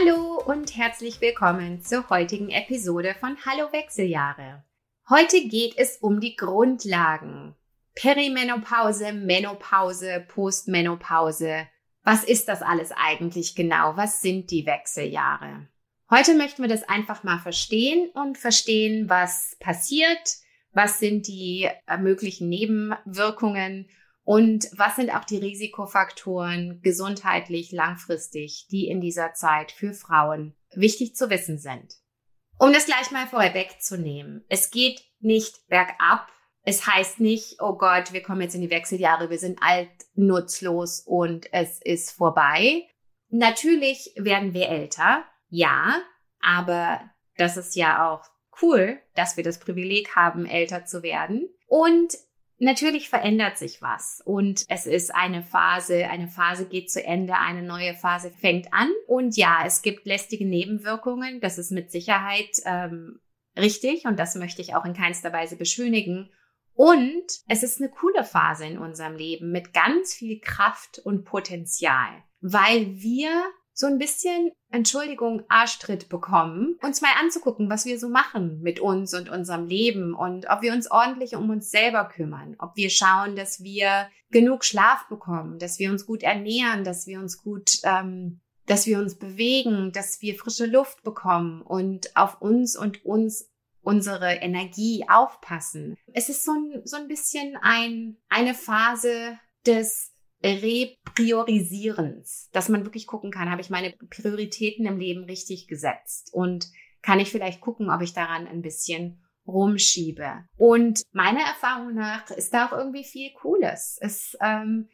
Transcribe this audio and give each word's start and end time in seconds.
Hallo 0.00 0.40
und 0.46 0.76
herzlich 0.76 1.20
willkommen 1.20 1.82
zur 1.82 2.08
heutigen 2.08 2.48
Episode 2.48 3.14
von 3.18 3.36
Hallo 3.44 3.70
Wechseljahre. 3.72 4.64
Heute 5.10 5.46
geht 5.46 5.76
es 5.76 5.98
um 5.98 6.20
die 6.20 6.36
Grundlagen. 6.36 7.54
Perimenopause, 7.94 9.12
Menopause, 9.12 10.24
Postmenopause. 10.26 11.66
Was 12.02 12.24
ist 12.24 12.48
das 12.48 12.62
alles 12.62 12.92
eigentlich 12.92 13.54
genau? 13.54 13.96
Was 13.96 14.22
sind 14.22 14.50
die 14.50 14.64
Wechseljahre? 14.64 15.68
Heute 16.08 16.34
möchten 16.34 16.62
wir 16.62 16.68
das 16.70 16.88
einfach 16.88 17.22
mal 17.22 17.38
verstehen 17.38 18.10
und 18.14 18.38
verstehen, 18.38 19.10
was 19.10 19.56
passiert, 19.60 20.36
was 20.72 20.98
sind 20.98 21.26
die 21.26 21.68
äh, 21.86 21.98
möglichen 21.98 22.48
Nebenwirkungen 22.48 23.88
und 24.30 24.68
was 24.76 24.94
sind 24.94 25.12
auch 25.12 25.24
die 25.24 25.38
Risikofaktoren 25.38 26.82
gesundheitlich 26.82 27.72
langfristig, 27.72 28.68
die 28.70 28.86
in 28.86 29.00
dieser 29.00 29.34
Zeit 29.34 29.72
für 29.72 29.92
Frauen 29.92 30.54
wichtig 30.72 31.16
zu 31.16 31.30
wissen 31.30 31.58
sind? 31.58 31.96
Um 32.56 32.72
das 32.72 32.86
gleich 32.86 33.10
mal 33.10 33.26
vorwegzunehmen. 33.26 34.44
Es 34.48 34.70
geht 34.70 35.02
nicht 35.18 35.66
bergab. 35.66 36.28
Es 36.62 36.86
heißt 36.86 37.18
nicht, 37.18 37.56
oh 37.60 37.76
Gott, 37.76 38.12
wir 38.12 38.22
kommen 38.22 38.42
jetzt 38.42 38.54
in 38.54 38.60
die 38.60 38.70
Wechseljahre, 38.70 39.30
wir 39.30 39.38
sind 39.38 39.60
alt, 39.64 39.90
nutzlos 40.14 41.00
und 41.04 41.52
es 41.52 41.80
ist 41.82 42.12
vorbei. 42.12 42.86
Natürlich 43.30 44.12
werden 44.14 44.54
wir 44.54 44.68
älter, 44.68 45.24
ja, 45.48 46.00
aber 46.40 47.00
das 47.36 47.56
ist 47.56 47.74
ja 47.74 48.08
auch 48.08 48.22
cool, 48.62 49.00
dass 49.16 49.36
wir 49.36 49.42
das 49.42 49.58
Privileg 49.58 50.14
haben, 50.14 50.46
älter 50.46 50.84
zu 50.84 51.02
werden. 51.02 51.48
Und 51.66 52.16
Natürlich 52.62 53.08
verändert 53.08 53.56
sich 53.56 53.80
was 53.80 54.20
und 54.22 54.66
es 54.68 54.84
ist 54.84 55.14
eine 55.14 55.42
Phase, 55.42 56.10
eine 56.10 56.28
Phase 56.28 56.68
geht 56.68 56.90
zu 56.90 57.02
Ende, 57.02 57.38
eine 57.38 57.62
neue 57.62 57.94
Phase 57.94 58.30
fängt 58.30 58.74
an 58.74 58.90
und 59.06 59.34
ja, 59.38 59.62
es 59.64 59.80
gibt 59.80 60.04
lästige 60.04 60.46
Nebenwirkungen, 60.46 61.40
das 61.40 61.56
ist 61.56 61.72
mit 61.72 61.90
Sicherheit 61.90 62.50
ähm, 62.66 63.18
richtig 63.56 64.04
und 64.04 64.18
das 64.18 64.34
möchte 64.34 64.60
ich 64.60 64.74
auch 64.74 64.84
in 64.84 64.92
keinster 64.92 65.32
Weise 65.32 65.56
beschönigen. 65.56 66.30
Und 66.74 67.24
es 67.48 67.62
ist 67.62 67.80
eine 67.80 67.90
coole 67.90 68.24
Phase 68.24 68.66
in 68.66 68.76
unserem 68.76 69.16
Leben 69.16 69.52
mit 69.52 69.72
ganz 69.72 70.12
viel 70.12 70.38
Kraft 70.38 70.98
und 70.98 71.24
Potenzial, 71.24 72.22
weil 72.42 72.94
wir 73.00 73.42
so 73.80 73.86
ein 73.86 73.98
bisschen, 73.98 74.52
Entschuldigung, 74.70 75.42
Arschtritt 75.48 76.10
bekommen, 76.10 76.78
uns 76.82 77.00
mal 77.00 77.14
anzugucken, 77.18 77.70
was 77.70 77.86
wir 77.86 77.98
so 77.98 78.10
machen 78.10 78.60
mit 78.60 78.78
uns 78.78 79.14
und 79.14 79.30
unserem 79.30 79.66
Leben 79.66 80.14
und 80.14 80.50
ob 80.50 80.60
wir 80.60 80.74
uns 80.74 80.90
ordentlich 80.90 81.34
um 81.34 81.48
uns 81.48 81.70
selber 81.70 82.04
kümmern, 82.04 82.56
ob 82.58 82.76
wir 82.76 82.90
schauen, 82.90 83.36
dass 83.36 83.62
wir 83.62 84.08
genug 84.30 84.66
Schlaf 84.66 85.08
bekommen, 85.08 85.58
dass 85.58 85.78
wir 85.78 85.90
uns 85.90 86.04
gut 86.04 86.22
ernähren, 86.22 86.84
dass 86.84 87.06
wir 87.06 87.18
uns 87.18 87.42
gut, 87.42 87.78
ähm, 87.84 88.40
dass 88.66 88.86
wir 88.86 88.98
uns 88.98 89.14
bewegen, 89.18 89.92
dass 89.92 90.20
wir 90.20 90.34
frische 90.34 90.66
Luft 90.66 91.02
bekommen 91.02 91.62
und 91.62 92.14
auf 92.16 92.42
uns 92.42 92.76
und 92.76 93.02
uns 93.06 93.48
unsere 93.80 94.34
Energie 94.34 95.06
aufpassen. 95.08 95.96
Es 96.12 96.28
ist 96.28 96.44
so 96.44 96.52
ein, 96.52 96.82
so 96.84 96.98
ein 96.98 97.08
bisschen 97.08 97.56
ein, 97.62 98.18
eine 98.28 98.52
Phase 98.52 99.38
des 99.66 100.12
Repriorisierens, 100.42 102.48
dass 102.52 102.68
man 102.68 102.84
wirklich 102.84 103.06
gucken 103.06 103.30
kann, 103.30 103.50
habe 103.50 103.60
ich 103.60 103.70
meine 103.70 103.94
Prioritäten 104.10 104.86
im 104.86 104.98
Leben 104.98 105.24
richtig 105.24 105.68
gesetzt 105.68 106.30
und 106.32 106.70
kann 107.02 107.20
ich 107.20 107.30
vielleicht 107.30 107.60
gucken, 107.60 107.90
ob 107.90 108.00
ich 108.02 108.14
daran 108.14 108.46
ein 108.46 108.62
bisschen 108.62 109.22
rumschiebe. 109.46 110.44
Und 110.56 111.02
meiner 111.12 111.40
Erfahrung 111.40 111.94
nach 111.94 112.30
ist 112.30 112.54
da 112.54 112.66
auch 112.66 112.72
irgendwie 112.72 113.04
viel 113.04 113.32
Cooles. 113.34 113.98
Es 114.00 114.36
ähm, 114.40 114.88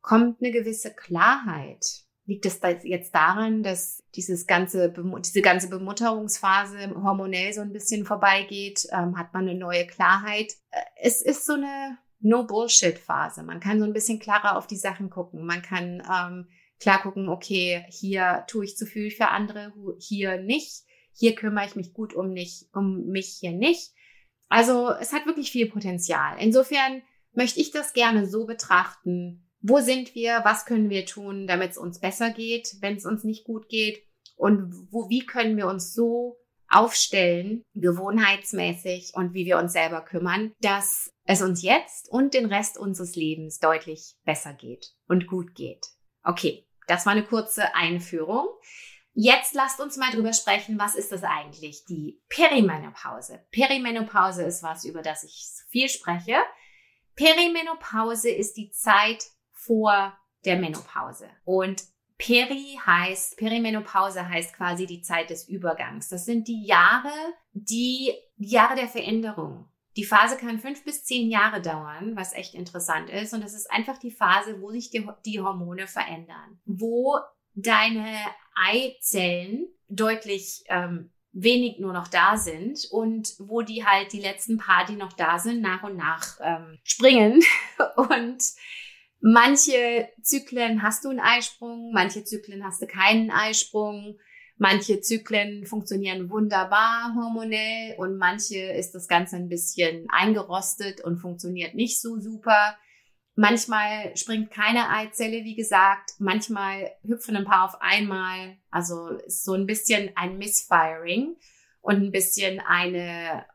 kommt 0.00 0.40
eine 0.40 0.50
gewisse 0.50 0.92
Klarheit. 0.92 1.84
Liegt 2.26 2.46
es 2.46 2.60
jetzt 2.84 3.14
daran, 3.14 3.62
dass 3.62 4.02
dieses 4.14 4.46
ganze, 4.46 4.92
diese 5.24 5.42
ganze 5.42 5.68
Bemutterungsphase 5.68 6.94
hormonell 7.02 7.52
so 7.52 7.60
ein 7.60 7.72
bisschen 7.72 8.04
vorbeigeht? 8.04 8.86
Ähm, 8.92 9.18
hat 9.18 9.34
man 9.34 9.48
eine 9.48 9.58
neue 9.58 9.86
Klarheit? 9.86 10.52
Äh, 10.70 10.80
es 10.96 11.22
ist 11.22 11.46
so 11.46 11.54
eine 11.54 11.98
No-Bullshit-Phase. 12.20 13.42
Man 13.42 13.60
kann 13.60 13.78
so 13.78 13.84
ein 13.84 13.92
bisschen 13.92 14.18
klarer 14.18 14.56
auf 14.56 14.66
die 14.66 14.76
Sachen 14.76 15.10
gucken. 15.10 15.44
Man 15.44 15.62
kann 15.62 16.02
ähm, 16.10 16.48
klar 16.78 17.02
gucken, 17.02 17.28
okay, 17.28 17.84
hier 17.88 18.44
tue 18.48 18.64
ich 18.64 18.76
zu 18.76 18.86
viel 18.86 19.10
für 19.10 19.28
andere, 19.28 19.72
hier 19.98 20.40
nicht. 20.40 20.84
Hier 21.12 21.34
kümmere 21.34 21.66
ich 21.66 21.76
mich 21.76 21.92
gut 21.92 22.14
um, 22.14 22.32
nicht, 22.32 22.68
um 22.72 23.06
mich 23.06 23.38
hier 23.40 23.52
nicht. 23.52 23.92
Also 24.48 24.90
es 24.90 25.12
hat 25.12 25.26
wirklich 25.26 25.50
viel 25.50 25.70
Potenzial. 25.70 26.36
Insofern 26.40 27.02
möchte 27.32 27.60
ich 27.60 27.70
das 27.70 27.92
gerne 27.92 28.26
so 28.26 28.46
betrachten. 28.46 29.46
Wo 29.60 29.80
sind 29.80 30.14
wir? 30.14 30.40
Was 30.44 30.64
können 30.64 30.90
wir 30.90 31.06
tun, 31.06 31.46
damit 31.46 31.72
es 31.72 31.78
uns 31.78 32.00
besser 32.00 32.30
geht, 32.30 32.76
wenn 32.80 32.96
es 32.96 33.04
uns 33.04 33.24
nicht 33.24 33.44
gut 33.44 33.68
geht? 33.68 34.02
Und 34.36 34.72
wo, 34.90 35.10
wie 35.10 35.26
können 35.26 35.56
wir 35.56 35.66
uns 35.66 35.92
so 35.92 36.39
aufstellen, 36.70 37.64
gewohnheitsmäßig 37.74 39.12
und 39.14 39.34
wie 39.34 39.44
wir 39.44 39.58
uns 39.58 39.72
selber 39.72 40.02
kümmern, 40.02 40.52
dass 40.60 41.12
es 41.24 41.42
uns 41.42 41.62
jetzt 41.62 42.08
und 42.08 42.32
den 42.32 42.46
Rest 42.46 42.78
unseres 42.78 43.16
Lebens 43.16 43.58
deutlich 43.58 44.14
besser 44.24 44.54
geht 44.54 44.92
und 45.06 45.26
gut 45.26 45.54
geht. 45.54 45.84
Okay, 46.22 46.66
das 46.86 47.06
war 47.06 47.12
eine 47.12 47.24
kurze 47.24 47.74
Einführung. 47.74 48.46
Jetzt 49.12 49.54
lasst 49.54 49.80
uns 49.80 49.96
mal 49.96 50.12
drüber 50.12 50.32
sprechen, 50.32 50.78
was 50.78 50.94
ist 50.94 51.10
das 51.10 51.24
eigentlich, 51.24 51.84
die 51.84 52.22
Perimenopause? 52.28 53.44
Perimenopause 53.50 54.44
ist 54.44 54.62
was, 54.62 54.84
über 54.84 55.02
das 55.02 55.24
ich 55.24 55.48
viel 55.68 55.88
spreche. 55.88 56.36
Perimenopause 57.16 58.30
ist 58.30 58.56
die 58.56 58.70
Zeit 58.70 59.24
vor 59.52 60.16
der 60.44 60.56
Menopause. 60.56 61.28
Und 61.44 61.82
Peri 62.20 62.78
heißt, 62.84 63.38
Perimenopause 63.38 64.28
heißt 64.28 64.54
quasi 64.54 64.84
die 64.84 65.00
Zeit 65.00 65.30
des 65.30 65.48
Übergangs. 65.48 66.08
Das 66.08 66.26
sind 66.26 66.48
die 66.48 66.66
Jahre, 66.66 67.10
die, 67.52 68.12
die 68.36 68.50
Jahre 68.50 68.76
der 68.76 68.88
Veränderung. 68.88 69.66
Die 69.96 70.04
Phase 70.04 70.36
kann 70.36 70.60
fünf 70.60 70.84
bis 70.84 71.02
zehn 71.04 71.30
Jahre 71.30 71.62
dauern, 71.62 72.16
was 72.16 72.34
echt 72.34 72.54
interessant 72.54 73.08
ist. 73.08 73.32
Und 73.32 73.42
das 73.42 73.54
ist 73.54 73.70
einfach 73.70 73.98
die 73.98 74.10
Phase, 74.10 74.60
wo 74.60 74.70
sich 74.70 74.90
die, 74.90 75.08
die 75.24 75.40
Hormone 75.40 75.86
verändern, 75.86 76.60
wo 76.66 77.18
deine 77.54 78.14
Eizellen 78.54 79.68
deutlich 79.88 80.62
ähm, 80.68 81.10
wenig 81.32 81.78
nur 81.78 81.94
noch 81.94 82.08
da 82.08 82.36
sind 82.36 82.86
und 82.90 83.34
wo 83.38 83.62
die 83.62 83.86
halt 83.86 84.12
die 84.12 84.20
letzten 84.20 84.58
paar, 84.58 84.84
die 84.84 84.96
noch 84.96 85.14
da 85.14 85.38
sind, 85.38 85.62
nach 85.62 85.84
und 85.84 85.96
nach 85.96 86.38
ähm, 86.42 86.78
springen 86.84 87.42
und 87.96 88.42
Manche 89.20 90.08
Zyklen 90.22 90.82
hast 90.82 91.04
du 91.04 91.10
einen 91.10 91.20
Eisprung, 91.20 91.92
manche 91.92 92.24
Zyklen 92.24 92.64
hast 92.64 92.80
du 92.80 92.86
keinen 92.86 93.30
Eisprung. 93.30 94.18
Manche 94.56 95.00
Zyklen 95.00 95.64
funktionieren 95.64 96.30
wunderbar 96.30 97.14
hormonell 97.14 97.94
und 97.96 98.18
manche 98.18 98.58
ist 98.58 98.92
das 98.92 99.08
Ganze 99.08 99.36
ein 99.36 99.48
bisschen 99.48 100.06
eingerostet 100.10 101.02
und 101.02 101.18
funktioniert 101.18 101.74
nicht 101.74 102.00
so 102.00 102.18
super. 102.18 102.76
Manchmal 103.36 104.14
springt 104.18 104.50
keine 104.50 104.90
Eizelle, 104.90 105.44
wie 105.44 105.54
gesagt. 105.54 106.10
Manchmal 106.18 106.90
hüpfen 107.02 107.36
ein 107.36 107.46
paar 107.46 107.64
auf 107.64 107.80
einmal. 107.80 108.58
Also 108.70 109.08
ist 109.08 109.44
so 109.44 109.54
ein 109.54 109.66
bisschen 109.66 110.10
ein 110.14 110.36
Missfiring 110.36 111.36
und 111.80 111.96
ein 111.96 112.12
bisschen 112.12 112.60
eine 112.60 113.46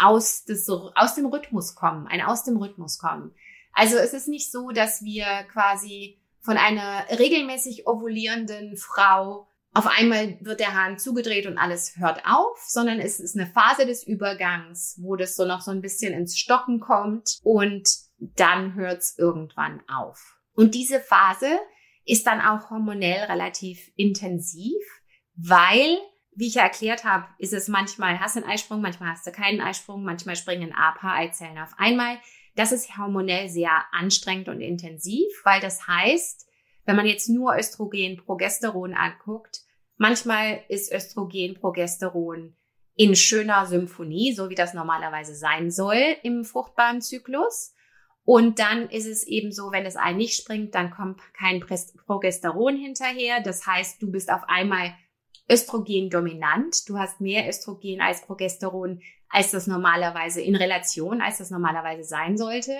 aus, 0.00 0.44
des, 0.44 0.68
aus 0.68 1.14
dem 1.14 1.26
Rhythmus 1.26 1.74
kommen, 1.76 2.06
ein 2.08 2.20
aus 2.20 2.44
dem 2.44 2.56
Rhythmus 2.56 2.98
kommen. 2.98 3.32
Also 3.78 3.96
es 3.96 4.12
ist 4.12 4.26
nicht 4.26 4.50
so, 4.50 4.70
dass 4.70 5.04
wir 5.04 5.24
quasi 5.52 6.18
von 6.40 6.56
einer 6.56 7.04
regelmäßig 7.16 7.86
ovulierenden 7.86 8.76
Frau 8.76 9.46
auf 9.72 9.86
einmal 9.86 10.36
wird 10.40 10.58
der 10.58 10.74
Hahn 10.74 10.98
zugedreht 10.98 11.46
und 11.46 11.58
alles 11.58 11.96
hört 11.96 12.24
auf, 12.26 12.58
sondern 12.66 12.98
es 12.98 13.20
ist 13.20 13.36
eine 13.36 13.46
Phase 13.46 13.86
des 13.86 14.04
Übergangs, 14.04 14.98
wo 15.00 15.14
das 15.14 15.36
so 15.36 15.44
noch 15.44 15.60
so 15.60 15.70
ein 15.70 15.80
bisschen 15.80 16.12
ins 16.12 16.36
Stocken 16.36 16.80
kommt 16.80 17.38
und 17.44 17.88
dann 18.18 18.74
hört 18.74 18.98
es 18.98 19.16
irgendwann 19.16 19.80
auf. 19.88 20.40
Und 20.54 20.74
diese 20.74 20.98
Phase 20.98 21.60
ist 22.04 22.26
dann 22.26 22.40
auch 22.40 22.70
hormonell 22.70 23.26
relativ 23.26 23.92
intensiv, 23.94 24.82
weil 25.36 25.98
wie 26.34 26.46
ich 26.46 26.54
ja 26.54 26.62
erklärt 26.62 27.04
habe, 27.04 27.26
ist 27.38 27.52
es 27.52 27.68
manchmal 27.68 28.18
hast 28.18 28.34
du 28.34 28.42
einen 28.42 28.50
Eisprung, 28.50 28.80
manchmal 28.80 29.10
hast 29.10 29.26
du 29.26 29.32
keinen 29.32 29.60
Eisprung, 29.60 30.02
manchmal 30.02 30.34
springen 30.34 30.72
ein 30.72 30.94
paar 30.94 31.14
Eizellen 31.14 31.58
auf 31.58 31.74
einmal. 31.78 32.18
Das 32.58 32.72
ist 32.72 32.98
hormonell 32.98 33.48
sehr 33.48 33.70
anstrengend 33.92 34.48
und 34.48 34.60
intensiv, 34.60 35.28
weil 35.44 35.60
das 35.60 35.86
heißt, 35.86 36.44
wenn 36.86 36.96
man 36.96 37.06
jetzt 37.06 37.28
nur 37.28 37.56
Östrogen, 37.56 38.16
Progesteron 38.16 38.94
anguckt, 38.94 39.60
manchmal 39.96 40.64
ist 40.68 40.92
Östrogen, 40.92 41.54
Progesteron 41.54 42.56
in 42.96 43.14
schöner 43.14 43.64
Symphonie, 43.66 44.32
so 44.32 44.50
wie 44.50 44.56
das 44.56 44.74
normalerweise 44.74 45.36
sein 45.36 45.70
soll 45.70 46.16
im 46.24 46.44
fruchtbaren 46.44 47.00
Zyklus. 47.00 47.76
Und 48.24 48.58
dann 48.58 48.90
ist 48.90 49.06
es 49.06 49.24
eben 49.24 49.52
so, 49.52 49.70
wenn 49.70 49.84
das 49.84 49.94
Ei 49.94 50.12
nicht 50.12 50.34
springt, 50.34 50.74
dann 50.74 50.90
kommt 50.90 51.20
kein 51.34 51.60
Progesteron 51.60 52.74
hinterher. 52.74 53.40
Das 53.40 53.68
heißt, 53.68 54.02
du 54.02 54.10
bist 54.10 54.32
auf 54.32 54.42
einmal 54.48 54.94
Östrogen 55.50 56.10
dominant. 56.10 56.88
Du 56.88 56.98
hast 56.98 57.20
mehr 57.20 57.48
Östrogen 57.48 58.00
als 58.00 58.22
Progesteron, 58.22 59.00
als 59.28 59.50
das 59.50 59.66
normalerweise 59.66 60.40
in 60.40 60.56
Relation, 60.56 61.20
als 61.20 61.38
das 61.38 61.50
normalerweise 61.50 62.04
sein 62.04 62.36
sollte. 62.36 62.76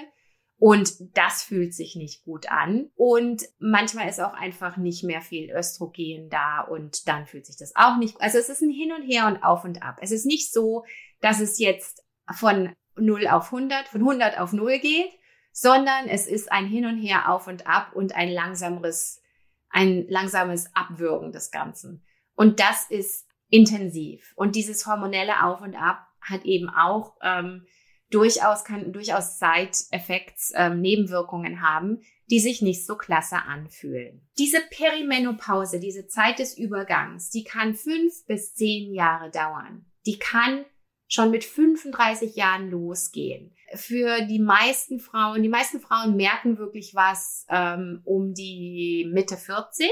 Und 0.60 1.16
das 1.16 1.44
fühlt 1.44 1.72
sich 1.72 1.94
nicht 1.94 2.24
gut 2.24 2.50
an. 2.50 2.90
Und 2.96 3.44
manchmal 3.60 4.08
ist 4.08 4.20
auch 4.20 4.34
einfach 4.34 4.76
nicht 4.76 5.04
mehr 5.04 5.20
viel 5.20 5.50
Östrogen 5.50 6.28
da 6.30 6.62
und 6.62 7.06
dann 7.06 7.26
fühlt 7.26 7.46
sich 7.46 7.56
das 7.56 7.76
auch 7.76 7.96
nicht. 7.96 8.20
Also 8.20 8.38
es 8.38 8.48
ist 8.48 8.62
ein 8.62 8.70
Hin 8.70 8.92
und 8.92 9.02
Her 9.02 9.28
und 9.28 9.42
auf 9.44 9.64
und 9.64 9.82
ab. 9.82 9.98
Es 10.00 10.10
ist 10.10 10.26
nicht 10.26 10.52
so, 10.52 10.84
dass 11.20 11.38
es 11.38 11.60
jetzt 11.60 12.04
von 12.34 12.74
0 12.96 13.28
auf 13.28 13.52
100, 13.52 13.86
von 13.86 14.00
100 14.00 14.40
auf 14.40 14.52
0 14.52 14.80
geht, 14.80 15.10
sondern 15.52 16.08
es 16.08 16.26
ist 16.26 16.50
ein 16.50 16.66
Hin 16.66 16.86
und 16.86 16.98
Her 16.98 17.32
auf 17.32 17.46
und 17.46 17.68
ab 17.68 17.94
und 17.94 18.16
ein 18.16 18.28
langsameres, 18.28 19.22
ein 19.70 20.08
langsames 20.08 20.74
Abwürgen 20.74 21.30
des 21.30 21.52
Ganzen. 21.52 22.04
Und 22.38 22.60
das 22.60 22.88
ist 22.88 23.26
intensiv. 23.50 24.32
Und 24.36 24.54
dieses 24.54 24.86
hormonelle 24.86 25.42
Auf 25.42 25.60
und 25.60 25.74
Ab 25.74 26.06
hat 26.20 26.44
eben 26.44 26.68
auch 26.68 27.16
ähm, 27.20 27.66
durchaus, 28.10 28.62
kann 28.62 28.92
durchaus 28.92 29.40
Side-Effects, 29.40 30.52
ähm, 30.54 30.80
Nebenwirkungen 30.80 31.62
haben, 31.62 32.00
die 32.30 32.38
sich 32.38 32.62
nicht 32.62 32.86
so 32.86 32.96
klasse 32.96 33.42
anfühlen. 33.42 34.24
Diese 34.38 34.60
Perimenopause, 34.70 35.80
diese 35.80 36.06
Zeit 36.06 36.38
des 36.38 36.56
Übergangs, 36.56 37.30
die 37.30 37.42
kann 37.42 37.74
fünf 37.74 38.24
bis 38.28 38.54
zehn 38.54 38.94
Jahre 38.94 39.32
dauern. 39.32 39.86
Die 40.06 40.20
kann 40.20 40.64
schon 41.08 41.32
mit 41.32 41.42
35 41.42 42.36
Jahren 42.36 42.70
losgehen. 42.70 43.52
Für 43.74 44.24
die 44.26 44.38
meisten 44.38 45.00
Frauen, 45.00 45.42
die 45.42 45.48
meisten 45.48 45.80
Frauen 45.80 46.14
merken 46.14 46.56
wirklich 46.56 46.94
was 46.94 47.46
ähm, 47.48 48.00
um 48.04 48.32
die 48.32 49.10
Mitte 49.12 49.36
40. 49.36 49.88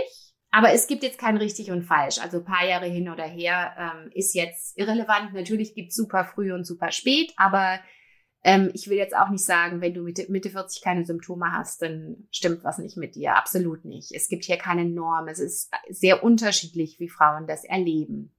Aber 0.56 0.72
es 0.72 0.86
gibt 0.86 1.02
jetzt 1.02 1.18
kein 1.18 1.36
richtig 1.36 1.70
und 1.70 1.82
falsch. 1.82 2.18
Also 2.18 2.42
paar 2.42 2.66
Jahre 2.66 2.86
hin 2.86 3.10
oder 3.10 3.24
her 3.24 3.76
ähm, 3.78 4.10
ist 4.14 4.34
jetzt 4.34 4.78
irrelevant. 4.78 5.34
Natürlich 5.34 5.74
gibt 5.74 5.90
es 5.90 5.96
super 5.96 6.24
früh 6.24 6.50
und 6.50 6.64
super 6.64 6.92
spät, 6.92 7.34
aber 7.36 7.78
ähm, 8.42 8.70
ich 8.72 8.88
will 8.88 8.96
jetzt 8.96 9.14
auch 9.14 9.28
nicht 9.28 9.44
sagen, 9.44 9.82
wenn 9.82 9.92
du 9.92 10.00
Mitte, 10.00 10.24
Mitte 10.30 10.48
40 10.48 10.80
keine 10.82 11.04
Symptome 11.04 11.52
hast, 11.52 11.82
dann 11.82 12.26
stimmt 12.30 12.64
was 12.64 12.78
nicht 12.78 12.96
mit 12.96 13.16
dir. 13.16 13.36
Absolut 13.36 13.84
nicht. 13.84 14.12
Es 14.14 14.28
gibt 14.28 14.44
hier 14.44 14.56
keine 14.56 14.86
Norm. 14.86 15.28
Es 15.28 15.40
ist 15.40 15.70
sehr 15.90 16.24
unterschiedlich, 16.24 16.98
wie 17.00 17.10
Frauen 17.10 17.46
das 17.46 17.62
erleben. 17.64 18.34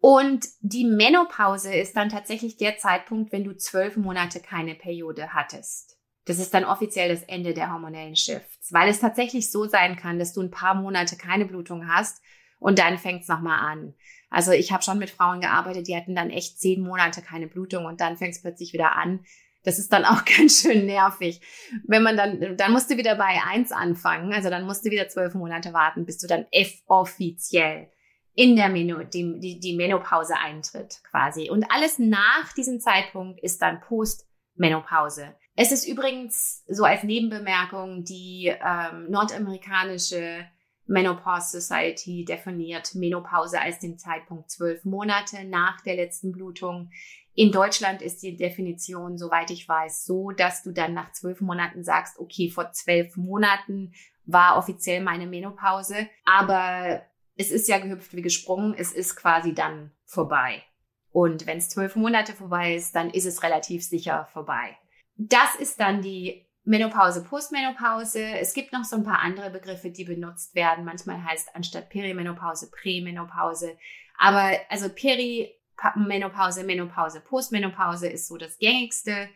Und 0.00 0.44
die 0.60 0.84
Menopause 0.84 1.74
ist 1.74 1.96
dann 1.96 2.10
tatsächlich 2.10 2.58
der 2.58 2.76
Zeitpunkt, 2.76 3.32
wenn 3.32 3.44
du 3.44 3.56
zwölf 3.56 3.96
Monate 3.96 4.40
keine 4.40 4.74
Periode 4.74 5.32
hattest. 5.32 5.96
Das 6.26 6.38
ist 6.38 6.54
dann 6.54 6.64
offiziell 6.64 7.08
das 7.08 7.22
Ende 7.24 7.52
der 7.52 7.72
hormonellen 7.72 8.16
Shifts, 8.16 8.72
weil 8.72 8.88
es 8.88 9.00
tatsächlich 9.00 9.50
so 9.50 9.66
sein 9.66 9.96
kann, 9.96 10.18
dass 10.18 10.32
du 10.32 10.40
ein 10.40 10.50
paar 10.50 10.74
Monate 10.74 11.16
keine 11.16 11.44
Blutung 11.44 11.88
hast 11.88 12.22
und 12.58 12.78
dann 12.78 12.98
fängt 12.98 13.22
es 13.22 13.28
nochmal 13.28 13.58
an. 13.58 13.94
Also 14.30 14.52
ich 14.52 14.72
habe 14.72 14.82
schon 14.82 14.98
mit 14.98 15.10
Frauen 15.10 15.40
gearbeitet, 15.40 15.86
die 15.86 15.96
hatten 15.96 16.14
dann 16.14 16.30
echt 16.30 16.58
zehn 16.58 16.80
Monate 16.80 17.22
keine 17.22 17.46
Blutung 17.46 17.84
und 17.84 18.00
dann 18.00 18.16
fängt 18.16 18.34
es 18.34 18.42
plötzlich 18.42 18.72
wieder 18.72 18.96
an. 18.96 19.24
Das 19.64 19.78
ist 19.78 19.92
dann 19.92 20.04
auch 20.06 20.24
ganz 20.24 20.62
schön 20.62 20.86
nervig. 20.86 21.40
Wenn 21.86 22.02
man 22.02 22.16
dann, 22.16 22.56
dann 22.56 22.72
musst 22.72 22.90
du 22.90 22.96
wieder 22.96 23.16
bei 23.16 23.40
eins 23.46 23.70
anfangen, 23.70 24.32
also 24.32 24.50
dann 24.50 24.64
musst 24.64 24.84
du 24.84 24.90
wieder 24.90 25.08
zwölf 25.08 25.34
Monate 25.34 25.72
warten, 25.72 26.06
bis 26.06 26.18
du 26.18 26.26
dann 26.26 26.46
offiziell 26.86 27.90
in 28.34 28.56
der 28.56 28.68
Meno, 28.68 29.04
die, 29.04 29.38
die, 29.38 29.60
die 29.60 29.76
Menopause 29.76 30.34
eintritt 30.36 31.00
quasi. 31.08 31.50
Und 31.50 31.70
alles 31.70 31.98
nach 31.98 32.52
diesem 32.56 32.80
Zeitpunkt 32.80 33.40
ist 33.40 33.62
dann 33.62 33.80
Postmenopause. 33.80 35.34
Es 35.56 35.70
ist 35.70 35.86
übrigens 35.86 36.64
so 36.68 36.84
als 36.84 37.04
Nebenbemerkung 37.04 38.04
die 38.04 38.52
ähm, 38.64 39.10
nordamerikanische 39.10 40.46
Menopause 40.86 41.60
Society 41.60 42.24
definiert 42.24 42.94
Menopause 42.94 43.60
als 43.60 43.78
den 43.78 43.96
Zeitpunkt 43.98 44.50
zwölf 44.50 44.84
Monate 44.84 45.44
nach 45.44 45.80
der 45.82 45.96
letzten 45.96 46.32
Blutung. 46.32 46.90
In 47.34 47.52
Deutschland 47.52 48.02
ist 48.02 48.22
die 48.22 48.36
Definition, 48.36 49.16
soweit 49.16 49.50
ich 49.50 49.68
weiß, 49.68 50.04
so, 50.04 50.30
dass 50.30 50.62
du 50.62 50.72
dann 50.72 50.92
nach 50.92 51.12
zwölf 51.12 51.40
Monaten 51.40 51.82
sagst, 51.82 52.18
okay, 52.18 52.50
vor 52.50 52.72
zwölf 52.72 53.16
Monaten 53.16 53.92
war 54.26 54.56
offiziell 54.56 55.02
meine 55.02 55.26
Menopause, 55.26 56.08
aber 56.24 57.02
es 57.36 57.50
ist 57.50 57.68
ja 57.68 57.78
gehüpft 57.78 58.14
wie 58.14 58.22
gesprungen, 58.22 58.74
es 58.76 58.92
ist 58.92 59.16
quasi 59.16 59.54
dann 59.54 59.92
vorbei. 60.04 60.62
Und 61.10 61.46
wenn 61.46 61.58
es 61.58 61.68
zwölf 61.68 61.96
Monate 61.96 62.32
vorbei 62.32 62.74
ist, 62.74 62.94
dann 62.94 63.10
ist 63.10 63.24
es 63.24 63.42
relativ 63.42 63.84
sicher 63.84 64.28
vorbei. 64.32 64.76
Das 65.16 65.54
ist 65.56 65.80
dann 65.80 66.02
die 66.02 66.46
Menopause, 66.64 67.22
Postmenopause. 67.22 68.24
Es 68.24 68.54
gibt 68.54 68.72
noch 68.72 68.84
so 68.84 68.96
ein 68.96 69.04
paar 69.04 69.20
andere 69.20 69.50
Begriffe, 69.50 69.90
die 69.90 70.04
benutzt 70.04 70.54
werden. 70.54 70.84
Manchmal 70.84 71.22
heißt 71.22 71.54
anstatt 71.54 71.90
Perimenopause 71.90 72.70
Prämenopause. 72.70 73.76
Aber 74.18 74.52
also 74.68 74.88
Perimenopause, 74.88 76.64
Menopause, 76.64 77.20
Postmenopause 77.20 78.08
ist 78.08 78.28
so 78.28 78.36
das 78.36 78.58
gängigste. 78.58 79.28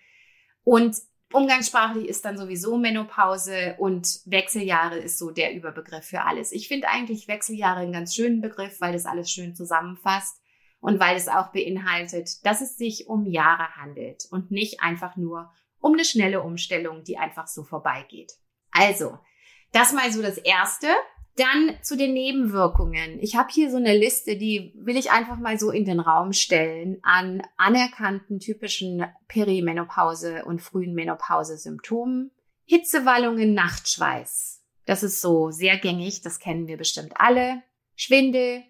Und 0.64 0.96
Umgangssprachlich 1.30 2.08
ist 2.08 2.24
dann 2.24 2.38
sowieso 2.38 2.78
Menopause 2.78 3.76
und 3.78 4.20
Wechseljahre 4.24 4.96
ist 4.96 5.18
so 5.18 5.30
der 5.30 5.54
Überbegriff 5.54 6.06
für 6.06 6.22
alles. 6.22 6.52
Ich 6.52 6.68
finde 6.68 6.88
eigentlich 6.88 7.28
Wechseljahre 7.28 7.80
einen 7.80 7.92
ganz 7.92 8.14
schönen 8.14 8.40
Begriff, 8.40 8.80
weil 8.80 8.94
das 8.94 9.04
alles 9.04 9.30
schön 9.30 9.54
zusammenfasst 9.54 10.40
und 10.80 10.98
weil 11.00 11.16
es 11.16 11.28
auch 11.28 11.52
beinhaltet, 11.52 12.46
dass 12.46 12.62
es 12.62 12.78
sich 12.78 13.08
um 13.08 13.26
Jahre 13.26 13.76
handelt 13.76 14.24
und 14.30 14.50
nicht 14.50 14.80
einfach 14.80 15.16
nur 15.16 15.52
um 15.80 15.94
eine 15.94 16.04
schnelle 16.04 16.42
Umstellung, 16.42 17.04
die 17.04 17.18
einfach 17.18 17.46
so 17.46 17.62
vorbeigeht. 17.64 18.32
Also, 18.70 19.18
das 19.72 19.92
mal 19.92 20.10
so 20.12 20.22
das 20.22 20.38
Erste. 20.38 20.88
Dann 21.36 21.78
zu 21.82 21.96
den 21.96 22.14
Nebenwirkungen. 22.14 23.20
Ich 23.20 23.36
habe 23.36 23.48
hier 23.52 23.70
so 23.70 23.76
eine 23.76 23.96
Liste, 23.96 24.36
die 24.36 24.72
will 24.74 24.96
ich 24.96 25.12
einfach 25.12 25.38
mal 25.38 25.56
so 25.56 25.70
in 25.70 25.84
den 25.84 26.00
Raum 26.00 26.32
stellen 26.32 26.98
an 27.02 27.42
anerkannten 27.56 28.40
typischen 28.40 29.04
Perimenopause 29.28 30.44
und 30.46 30.60
frühen 30.60 30.94
Menopause-Symptomen. 30.94 32.32
Hitzewallungen, 32.64 33.54
Nachtschweiß. 33.54 34.64
Das 34.84 35.04
ist 35.04 35.20
so 35.20 35.52
sehr 35.52 35.78
gängig, 35.78 36.22
das 36.22 36.40
kennen 36.40 36.66
wir 36.66 36.76
bestimmt 36.76 37.12
alle. 37.20 37.62
Schwindel, 37.94 38.64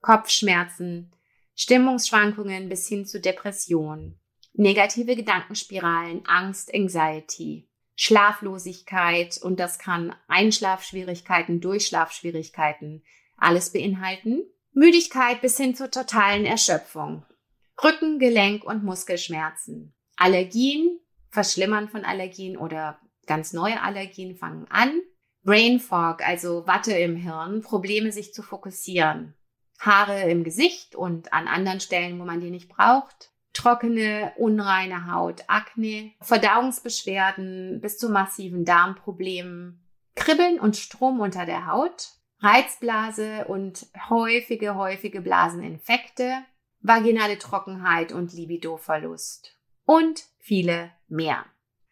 Kopfschmerzen, 0.00 1.12
Stimmungsschwankungen 1.54 2.68
bis 2.68 2.86
hin 2.86 3.04
zu 3.04 3.20
Depression, 3.20 4.18
negative 4.54 5.16
Gedankenspiralen, 5.16 6.26
Angst, 6.26 6.74
Anxiety, 6.74 7.68
Schlaflosigkeit 7.94 9.38
und 9.42 9.60
das 9.60 9.78
kann 9.78 10.14
Einschlafschwierigkeiten, 10.28 11.60
Durchschlafschwierigkeiten 11.60 13.02
alles 13.36 13.72
beinhalten. 13.72 14.44
Müdigkeit 14.72 15.40
bis 15.42 15.56
hin 15.56 15.74
zur 15.74 15.90
totalen 15.90 16.46
Erschöpfung. 16.46 17.26
Rücken, 17.82 18.18
Gelenk 18.18 18.64
und 18.64 18.84
Muskelschmerzen. 18.84 19.94
Allergien, 20.16 20.98
Verschlimmern 21.30 21.88
von 21.88 22.04
Allergien 22.04 22.56
oder 22.56 22.98
ganz 23.26 23.52
neue 23.52 23.82
Allergien 23.82 24.36
fangen 24.36 24.66
an. 24.70 25.00
Brain 25.42 25.80
Fog, 25.80 26.26
also 26.26 26.66
Watte 26.66 26.92
im 26.92 27.16
Hirn, 27.16 27.62
Probleme 27.62 28.12
sich 28.12 28.32
zu 28.32 28.42
fokussieren. 28.42 29.34
Haare 29.80 30.30
im 30.30 30.44
Gesicht 30.44 30.94
und 30.94 31.32
an 31.32 31.48
anderen 31.48 31.80
Stellen, 31.80 32.20
wo 32.20 32.24
man 32.24 32.40
die 32.40 32.50
nicht 32.50 32.68
braucht 32.68 33.31
trockene, 33.52 34.32
unreine 34.36 35.12
Haut, 35.12 35.44
Akne, 35.48 36.12
Verdauungsbeschwerden 36.20 37.80
bis 37.80 37.98
zu 37.98 38.08
massiven 38.08 38.64
Darmproblemen, 38.64 39.82
Kribbeln 40.14 40.58
und 40.60 40.76
Strom 40.76 41.20
unter 41.20 41.46
der 41.46 41.66
Haut, 41.66 42.10
Reizblase 42.40 43.44
und 43.46 43.86
häufige, 44.10 44.74
häufige 44.74 45.20
Blaseninfekte, 45.20 46.44
vaginale 46.80 47.38
Trockenheit 47.38 48.12
und 48.12 48.32
Libidoverlust 48.32 49.56
und 49.84 50.24
viele 50.38 50.90
mehr. 51.08 51.44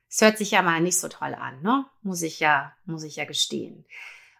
Es 0.09 0.21
hört 0.21 0.39
sich 0.39 0.51
ja 0.51 0.63
mal 0.63 0.81
nicht 0.81 0.99
so 0.99 1.09
toll 1.09 1.35
an, 1.35 1.63
ne? 1.63 1.87
Muss 2.03 2.23
ich 2.23 2.41
ja, 2.41 2.73
muss 2.85 3.05
ich 3.05 3.17
ja 3.17 3.25
gestehen. 3.25 3.87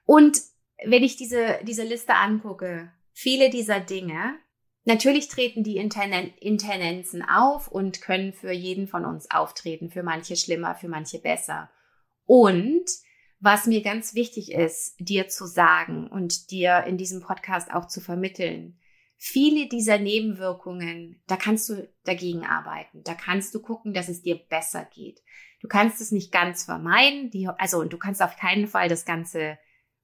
Und 0.05 0.41
wenn 0.85 1.05
ich 1.05 1.17
diese, 1.17 1.61
diese 1.63 1.85
Liste 1.85 2.15
angucke, 2.15 2.93
viele 3.13 3.51
dieser 3.51 3.79
Dinge 3.79 4.37
Natürlich 4.85 5.29
treten 5.29 5.63
die 5.63 5.77
Intendenzen 5.77 7.23
auf 7.23 7.69
und 7.69 8.01
können 8.01 8.33
für 8.33 8.53
jeden 8.53 8.89
von 8.89 9.05
uns 9.05 9.31
auftreten, 9.31 9.91
für 9.91 10.03
manche 10.03 10.37
schlimmer, 10.37 10.75
für 10.75 10.89
manche 10.89 11.19
besser. 11.19 11.71
Und 12.25 12.85
was 13.41 13.67
mir 13.67 13.83
ganz 13.83 14.15
wichtig 14.15 14.53
ist, 14.53 14.97
dir 14.99 15.29
zu 15.29 15.47
sagen 15.47 16.07
und 16.07 16.51
dir 16.51 16.85
in 16.87 16.97
diesem 16.97 17.21
Podcast 17.21 17.73
auch 17.73 17.89
zu 17.89 18.01
vermitteln, 18.01 18.79
viele 19.17 19.69
dieser 19.69 19.99
Nebenwirkungen, 19.99 21.23
da 21.27 21.37
kannst 21.37 21.69
du 21.69 21.89
dagegen 22.05 22.45
arbeiten. 22.47 23.03
Da 23.05 23.15
kannst 23.15 23.55
du 23.55 23.61
gucken, 23.61 23.93
dass 23.93 24.09
es 24.09 24.23
dir 24.23 24.37
besser 24.37 24.87
geht. 24.95 25.21
Du 25.61 25.69
kannst 25.69 26.01
es 26.01 26.11
nicht 26.11 26.33
ganz 26.33 26.65
vermeiden, 26.65 27.31
die, 27.31 27.49
also 27.49 27.81
und 27.81 27.93
du 27.93 27.99
kannst 27.99 28.23
auf 28.23 28.37
keinen 28.37 28.67
Fall 28.67 28.89
das 28.89 29.05
Ganze 29.05 29.59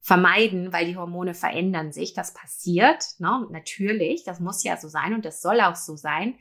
vermeiden, 0.07 0.73
weil 0.73 0.87
die 0.87 0.97
Hormone 0.97 1.35
verändern 1.35 1.91
sich. 1.91 2.15
Das 2.15 2.33
passiert, 2.33 3.05
ne? 3.19 3.45
natürlich, 3.51 4.23
das 4.23 4.39
muss 4.39 4.63
ja 4.63 4.77
so 4.77 4.87
sein 4.87 5.15
und 5.15 5.25
das 5.25 5.43
soll 5.43 5.61
auch 5.61 5.75
so 5.75 5.97
sein. 5.97 6.39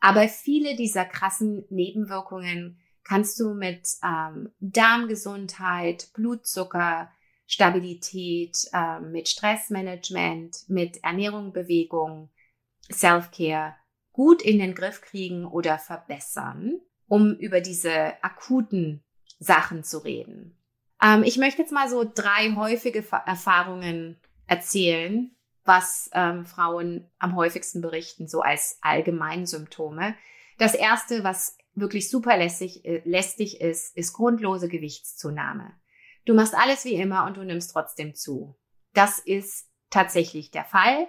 Aber 0.00 0.28
viele 0.28 0.76
dieser 0.76 1.06
krassen 1.06 1.64
Nebenwirkungen 1.70 2.78
kannst 3.02 3.40
du 3.40 3.54
mit 3.54 3.88
ähm, 4.04 4.50
Darmgesundheit, 4.60 6.10
Blutzucker, 6.12 7.10
Stabilität, 7.46 8.58
äh, 8.74 9.00
mit 9.00 9.30
Stressmanagement, 9.30 10.68
mit 10.68 11.02
Ernährung, 11.02 11.54
Bewegung, 11.54 12.28
Self-Care 12.92 13.76
gut 14.12 14.42
in 14.42 14.58
den 14.58 14.74
Griff 14.74 15.00
kriegen 15.00 15.46
oder 15.46 15.78
verbessern, 15.78 16.80
um 17.06 17.32
über 17.32 17.62
diese 17.62 18.22
akuten 18.22 19.02
Sachen 19.38 19.84
zu 19.84 20.04
reden. 20.04 20.59
Ähm, 21.02 21.22
ich 21.22 21.36
möchte 21.38 21.62
jetzt 21.62 21.72
mal 21.72 21.88
so 21.88 22.04
drei 22.04 22.54
häufige 22.56 23.04
Erfahrungen 23.26 24.18
erzählen, 24.46 25.34
was 25.64 26.10
ähm, 26.12 26.46
Frauen 26.46 27.08
am 27.18 27.36
häufigsten 27.36 27.80
berichten, 27.80 28.28
so 28.28 28.40
als 28.40 28.78
Allgemeinsymptome. 28.80 30.14
Das 30.58 30.74
erste, 30.74 31.22
was 31.24 31.56
wirklich 31.74 32.10
super 32.10 32.36
lästig, 32.36 32.84
äh, 32.84 33.02
lästig 33.04 33.60
ist, 33.60 33.96
ist 33.96 34.12
grundlose 34.12 34.68
Gewichtszunahme. 34.68 35.72
Du 36.24 36.34
machst 36.34 36.54
alles 36.54 36.84
wie 36.84 36.94
immer 36.94 37.24
und 37.26 37.36
du 37.36 37.44
nimmst 37.44 37.72
trotzdem 37.72 38.14
zu. 38.14 38.56
Das 38.92 39.18
ist 39.18 39.68
tatsächlich 39.90 40.50
der 40.50 40.64
Fall, 40.64 41.06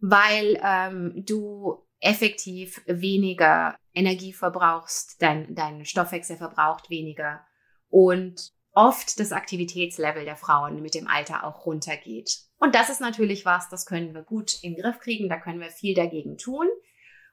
weil 0.00 0.60
ähm, 0.62 1.24
du 1.26 1.86
effektiv 2.00 2.82
weniger 2.86 3.76
Energie 3.92 4.32
verbrauchst, 4.32 5.20
dein, 5.20 5.54
dein 5.54 5.84
Stoffwechsel 5.84 6.36
verbraucht 6.36 6.88
weniger 6.88 7.44
und 7.88 8.52
oft 8.80 9.20
das 9.20 9.32
Aktivitätslevel 9.32 10.24
der 10.24 10.36
Frauen 10.36 10.80
mit 10.80 10.94
dem 10.94 11.06
Alter 11.06 11.44
auch 11.44 11.66
runtergeht. 11.66 12.38
Und 12.58 12.74
das 12.74 12.88
ist 12.88 13.02
natürlich 13.02 13.44
was, 13.44 13.68
das 13.68 13.84
können 13.84 14.14
wir 14.14 14.22
gut 14.22 14.54
in 14.62 14.74
den 14.74 14.82
Griff 14.82 15.00
kriegen, 15.00 15.28
da 15.28 15.38
können 15.38 15.60
wir 15.60 15.68
viel 15.68 15.94
dagegen 15.94 16.38
tun. 16.38 16.66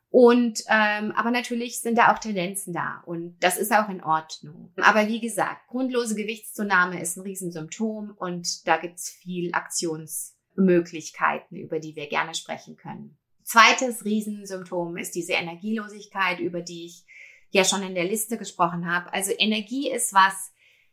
Und 0.09 0.61
ähm, 0.69 1.13
aber 1.13 1.31
natürlich 1.31 1.79
sind 1.81 1.97
da 1.97 2.13
auch 2.13 2.19
Tendenzen 2.19 2.73
da 2.73 3.01
und 3.05 3.37
das 3.39 3.57
ist 3.57 3.73
auch 3.73 3.87
in 3.89 4.03
Ordnung. 4.03 4.73
Aber 4.77 5.07
wie 5.07 5.21
gesagt, 5.21 5.67
grundlose 5.67 6.15
Gewichtszunahme 6.15 7.01
ist 7.01 7.17
ein 7.17 7.23
Riesensymptom 7.23 8.13
und 8.17 8.67
da 8.67 8.77
gibt's 8.77 9.09
viel 9.09 9.53
Aktionsmöglichkeiten, 9.53 11.57
über 11.57 11.79
die 11.79 11.95
wir 11.95 12.07
gerne 12.07 12.35
sprechen 12.35 12.77
können. 12.77 13.17
Zweites 13.43 14.05
Riesensymptom 14.05 14.97
ist 14.97 15.15
diese 15.15 15.33
Energielosigkeit, 15.33 16.39
über 16.39 16.61
die 16.61 16.85
ich 16.85 17.03
ja 17.51 17.63
schon 17.63 17.83
in 17.83 17.95
der 17.95 18.05
Liste 18.05 18.37
gesprochen 18.37 18.91
habe. 18.91 19.13
Also 19.13 19.31
Energie 19.37 19.89
ist 19.89 20.13
was, 20.13 20.51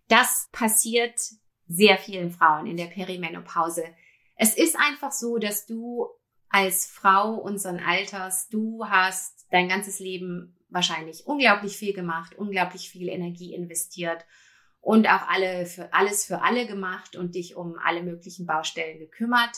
das 0.08 0.48
passiert 0.52 1.18
sehr 1.66 1.98
vielen 1.98 2.30
Frauen 2.30 2.66
in 2.66 2.76
der 2.76 2.86
Perimenopause. 2.86 3.84
Es 4.36 4.56
ist 4.56 4.76
einfach 4.78 5.12
so, 5.12 5.38
dass 5.38 5.66
du 5.66 6.08
als 6.48 6.86
Frau 6.86 7.34
unseren 7.34 7.80
Alters, 7.80 8.48
du 8.48 8.84
hast 8.86 9.46
dein 9.50 9.68
ganzes 9.68 9.98
Leben 9.98 10.56
wahrscheinlich 10.68 11.26
unglaublich 11.26 11.76
viel 11.76 11.94
gemacht, 11.94 12.36
unglaublich 12.36 12.90
viel 12.90 13.08
Energie 13.08 13.54
investiert 13.54 14.24
und 14.80 15.08
auch 15.08 15.28
alle 15.28 15.66
für 15.66 15.92
alles 15.92 16.24
für 16.26 16.42
alle 16.42 16.66
gemacht 16.66 17.16
und 17.16 17.34
dich 17.34 17.56
um 17.56 17.76
alle 17.82 18.02
möglichen 18.02 18.46
Baustellen 18.46 18.98
gekümmert, 18.98 19.56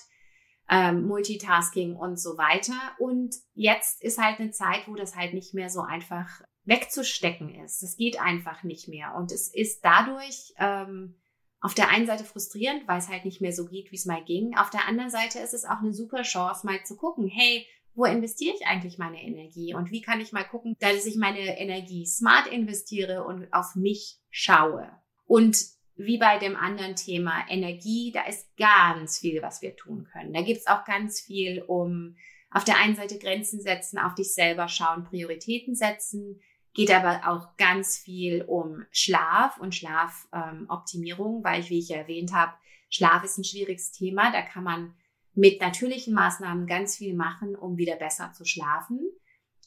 ähm, 0.70 1.06
Multitasking 1.06 1.96
und 1.96 2.20
so 2.20 2.38
weiter. 2.38 2.74
Und 2.98 3.34
jetzt 3.54 4.02
ist 4.02 4.18
halt 4.18 4.40
eine 4.40 4.52
Zeit, 4.52 4.86
wo 4.86 4.94
das 4.94 5.16
halt 5.16 5.34
nicht 5.34 5.52
mehr 5.54 5.68
so 5.68 5.80
einfach 5.80 6.42
wegzustecken 6.66 7.54
ist. 7.64 7.82
Das 7.82 7.96
geht 7.96 8.20
einfach 8.20 8.62
nicht 8.62 8.88
mehr. 8.88 9.14
Und 9.16 9.32
es 9.32 9.48
ist 9.52 9.84
dadurch 9.84 10.52
ähm, 10.58 11.14
auf 11.60 11.74
der 11.74 11.88
einen 11.88 12.06
Seite 12.06 12.24
frustrierend, 12.24 12.86
weil 12.86 12.98
es 12.98 13.08
halt 13.08 13.24
nicht 13.24 13.40
mehr 13.40 13.52
so 13.52 13.66
geht, 13.66 13.90
wie 13.90 13.96
es 13.96 14.04
mal 14.04 14.22
ging. 14.22 14.56
Auf 14.56 14.70
der 14.70 14.86
anderen 14.86 15.10
Seite 15.10 15.38
ist 15.38 15.54
es 15.54 15.64
auch 15.64 15.78
eine 15.78 15.94
super 15.94 16.22
Chance, 16.22 16.66
mal 16.66 16.84
zu 16.84 16.96
gucken, 16.96 17.28
hey, 17.28 17.66
wo 17.94 18.04
investiere 18.04 18.54
ich 18.54 18.66
eigentlich 18.66 18.98
meine 18.98 19.22
Energie 19.22 19.74
und 19.74 19.90
wie 19.90 20.02
kann 20.02 20.20
ich 20.20 20.32
mal 20.32 20.44
gucken, 20.44 20.76
dass 20.80 21.06
ich 21.06 21.16
meine 21.16 21.58
Energie 21.58 22.04
smart 22.04 22.46
investiere 22.46 23.24
und 23.24 23.50
auf 23.54 23.74
mich 23.74 24.18
schaue. 24.28 24.90
Und 25.24 25.56
wie 25.96 26.18
bei 26.18 26.38
dem 26.38 26.56
anderen 26.56 26.94
Thema 26.94 27.46
Energie, 27.48 28.12
da 28.12 28.26
ist 28.26 28.54
ganz 28.58 29.18
viel, 29.18 29.40
was 29.40 29.62
wir 29.62 29.76
tun 29.76 30.06
können. 30.12 30.34
Da 30.34 30.42
gibt 30.42 30.58
es 30.58 30.66
auch 30.66 30.84
ganz 30.84 31.20
viel 31.20 31.62
um 31.62 32.16
auf 32.50 32.64
der 32.64 32.78
einen 32.78 32.96
Seite 32.96 33.18
Grenzen 33.18 33.60
setzen, 33.60 33.98
auf 33.98 34.14
dich 34.14 34.34
selber 34.34 34.68
schauen, 34.68 35.04
Prioritäten 35.04 35.74
setzen, 35.74 36.40
geht 36.76 36.90
aber 36.90 37.26
auch 37.26 37.56
ganz 37.56 37.96
viel 37.96 38.42
um 38.42 38.84
Schlaf 38.90 39.58
und 39.58 39.74
Schlafoptimierung, 39.74 41.38
ähm, 41.38 41.44
weil 41.44 41.60
ich, 41.60 41.70
wie 41.70 41.78
ich 41.78 41.90
erwähnt 41.90 42.34
habe, 42.34 42.52
Schlaf 42.90 43.24
ist 43.24 43.38
ein 43.38 43.44
schwieriges 43.44 43.92
Thema. 43.92 44.30
Da 44.30 44.42
kann 44.42 44.62
man 44.62 44.94
mit 45.32 45.58
natürlichen 45.58 46.12
Maßnahmen 46.12 46.66
ganz 46.66 46.98
viel 46.98 47.14
machen, 47.14 47.56
um 47.56 47.78
wieder 47.78 47.96
besser 47.96 48.30
zu 48.34 48.44
schlafen. 48.44 49.00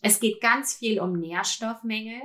Es 0.04 0.20
geht 0.20 0.40
ganz 0.40 0.76
viel 0.76 1.00
um 1.00 1.20
Nährstoffmängel. 1.20 2.22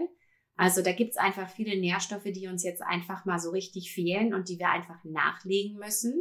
Also 0.55 0.83
da 0.83 0.93
gibt's 0.93 1.17
einfach 1.17 1.49
viele 1.49 1.81
Nährstoffe, 1.81 2.25
die 2.25 2.47
uns 2.47 2.63
jetzt 2.63 2.83
einfach 2.83 3.25
mal 3.25 3.39
so 3.39 3.53
richtig 3.53 3.91
fehlen 3.91 4.35
und 4.35 4.51
die 4.51 4.59
wir 4.59 4.69
einfach 4.69 5.03
nachlegen 5.03 5.79
müssen. 5.79 6.15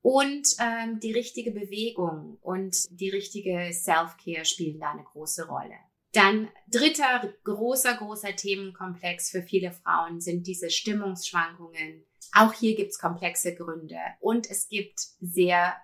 Und 0.00 0.46
ähm, 0.60 1.00
die 1.00 1.12
richtige 1.12 1.50
Bewegung 1.50 2.38
und 2.40 2.76
die 2.90 3.10
richtige 3.10 3.72
Self-Care 3.72 4.44
spielen 4.44 4.78
da 4.78 4.92
eine 4.92 5.02
große 5.02 5.48
Rolle. 5.48 5.74
Dann 6.12 6.48
dritter 6.68 7.32
großer, 7.44 7.94
großer 7.94 8.34
Themenkomplex 8.34 9.30
für 9.30 9.42
viele 9.42 9.72
Frauen 9.72 10.20
sind 10.20 10.46
diese 10.46 10.70
Stimmungsschwankungen. 10.70 12.04
Auch 12.34 12.52
hier 12.52 12.74
gibt's 12.74 12.98
komplexe 12.98 13.54
Gründe 13.54 13.98
und 14.20 14.50
es 14.50 14.68
gibt 14.68 15.00
sehr 15.20 15.74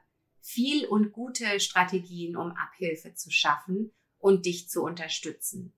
viel 0.41 0.87
und 0.87 1.13
gute 1.13 1.61
Strategien, 1.61 2.37
um 2.37 2.53
Abhilfe 2.53 3.15
zu 3.15 3.31
schaffen 3.31 3.93
und 4.19 4.47
dich 4.47 4.69
zu 4.69 4.83
unterstützen. 4.83 5.77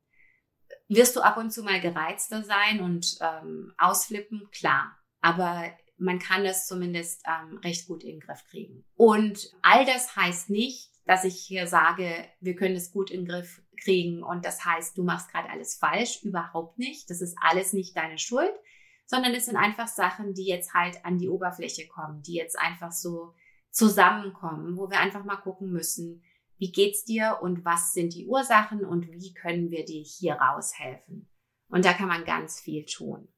Wirst 0.89 1.17
du 1.17 1.21
ab 1.21 1.37
und 1.37 1.51
zu 1.51 1.63
mal 1.63 1.81
gereizter 1.81 2.43
sein 2.43 2.81
und 2.81 3.19
ähm, 3.21 3.75
ausflippen? 3.79 4.49
Klar. 4.51 4.97
Aber 5.21 5.71
man 5.99 6.19
kann 6.19 6.45
das 6.45 6.67
zumindest 6.67 7.23
ähm, 7.27 7.59
recht 7.59 7.87
gut 7.87 8.05
in 8.05 8.13
den 8.13 8.21
Griff 8.21 8.45
kriegen. 8.45 8.85
Und 8.95 9.53
all 9.63 9.85
das 9.85 10.17
heißt 10.17 10.49
nicht, 10.49 10.91
dass 11.09 11.25
ich 11.25 11.41
hier 11.41 11.67
sage, 11.67 12.27
wir 12.39 12.55
können 12.55 12.77
es 12.77 12.93
gut 12.93 13.11
in 13.11 13.23
den 13.23 13.29
Griff 13.29 13.63
kriegen 13.83 14.23
und 14.23 14.45
das 14.45 14.67
heißt, 14.67 14.99
du 14.99 15.03
machst 15.03 15.33
gerade 15.33 15.49
alles 15.49 15.75
falsch. 15.75 16.23
Überhaupt 16.23 16.79
nicht. 16.79 17.09
Das 17.09 17.23
ist 17.23 17.35
alles 17.41 17.73
nicht 17.73 17.97
deine 17.97 18.19
Schuld, 18.19 18.53
sondern 19.07 19.33
es 19.33 19.47
sind 19.47 19.57
einfach 19.57 19.89
Sachen, 19.89 20.35
die 20.35 20.45
jetzt 20.45 20.75
halt 20.75 21.03
an 21.07 21.17
die 21.17 21.31
Oberfläche 21.31 21.89
kommen, 21.89 22.23
die 22.23 22.35
jetzt 22.35 22.59
einfach 22.59 22.93
so 22.93 23.33
zusammenkommen, 23.71 24.77
wo 24.77 24.91
wir 24.91 25.01
einfach 25.01 25.25
mal 25.25 25.37
gucken 25.37 25.73
müssen, 25.73 26.23
wie 26.59 26.73
geht's 26.73 27.05
dir 27.05 27.39
und 27.41 27.65
was 27.65 27.95
sind 27.95 28.13
die 28.13 28.27
Ursachen 28.27 28.85
und 28.85 29.11
wie 29.11 29.33
können 29.33 29.71
wir 29.71 29.87
dir 29.87 30.03
hier 30.03 30.35
raushelfen. 30.35 31.27
Und 31.71 31.87
da 31.87 31.95
kann 31.95 32.09
man 32.09 32.27
ganz 32.27 32.61
viel 32.61 32.85
tun. 32.85 33.29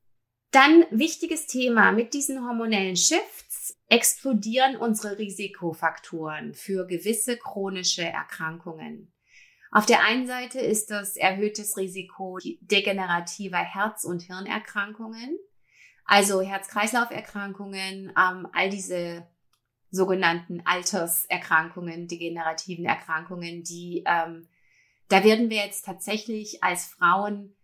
Dann 0.51 0.85
wichtiges 0.91 1.47
Thema 1.47 1.93
mit 1.93 2.13
diesen 2.13 2.45
hormonellen 2.47 2.97
Shifts 2.97 3.79
explodieren 3.89 4.77
unsere 4.77 5.19
Risikofaktoren 5.19 6.55
für 6.55 6.87
gewisse 6.87 7.37
chronische 7.37 8.03
Erkrankungen. 8.03 9.13
Auf 9.73 9.87
der 9.87 10.03
einen 10.05 10.27
Seite 10.27 10.59
ist 10.61 10.91
das 10.91 11.17
erhöhtes 11.17 11.77
Risiko 11.77 12.39
degenerativer 12.61 13.59
Herz- 13.59 14.05
und 14.05 14.23
Hirnerkrankungen, 14.23 15.39
also 16.05 16.41
Herz-Kreislauf-Erkrankungen, 16.41 18.13
ähm, 18.19 18.49
all 18.53 18.69
diese 18.69 19.29
sogenannten 19.93 20.63
Alterserkrankungen, 20.65 22.09
degenerativen 22.09 22.85
Erkrankungen, 22.85 23.63
die 23.63 24.03
ähm, 24.07 24.49
da 25.11 25.25
werden 25.25 25.51
wir 25.51 25.65
jetzt 25.65 25.85
tatsächlich 25.85 26.63
als 26.63 26.87
Frauen 26.87 27.57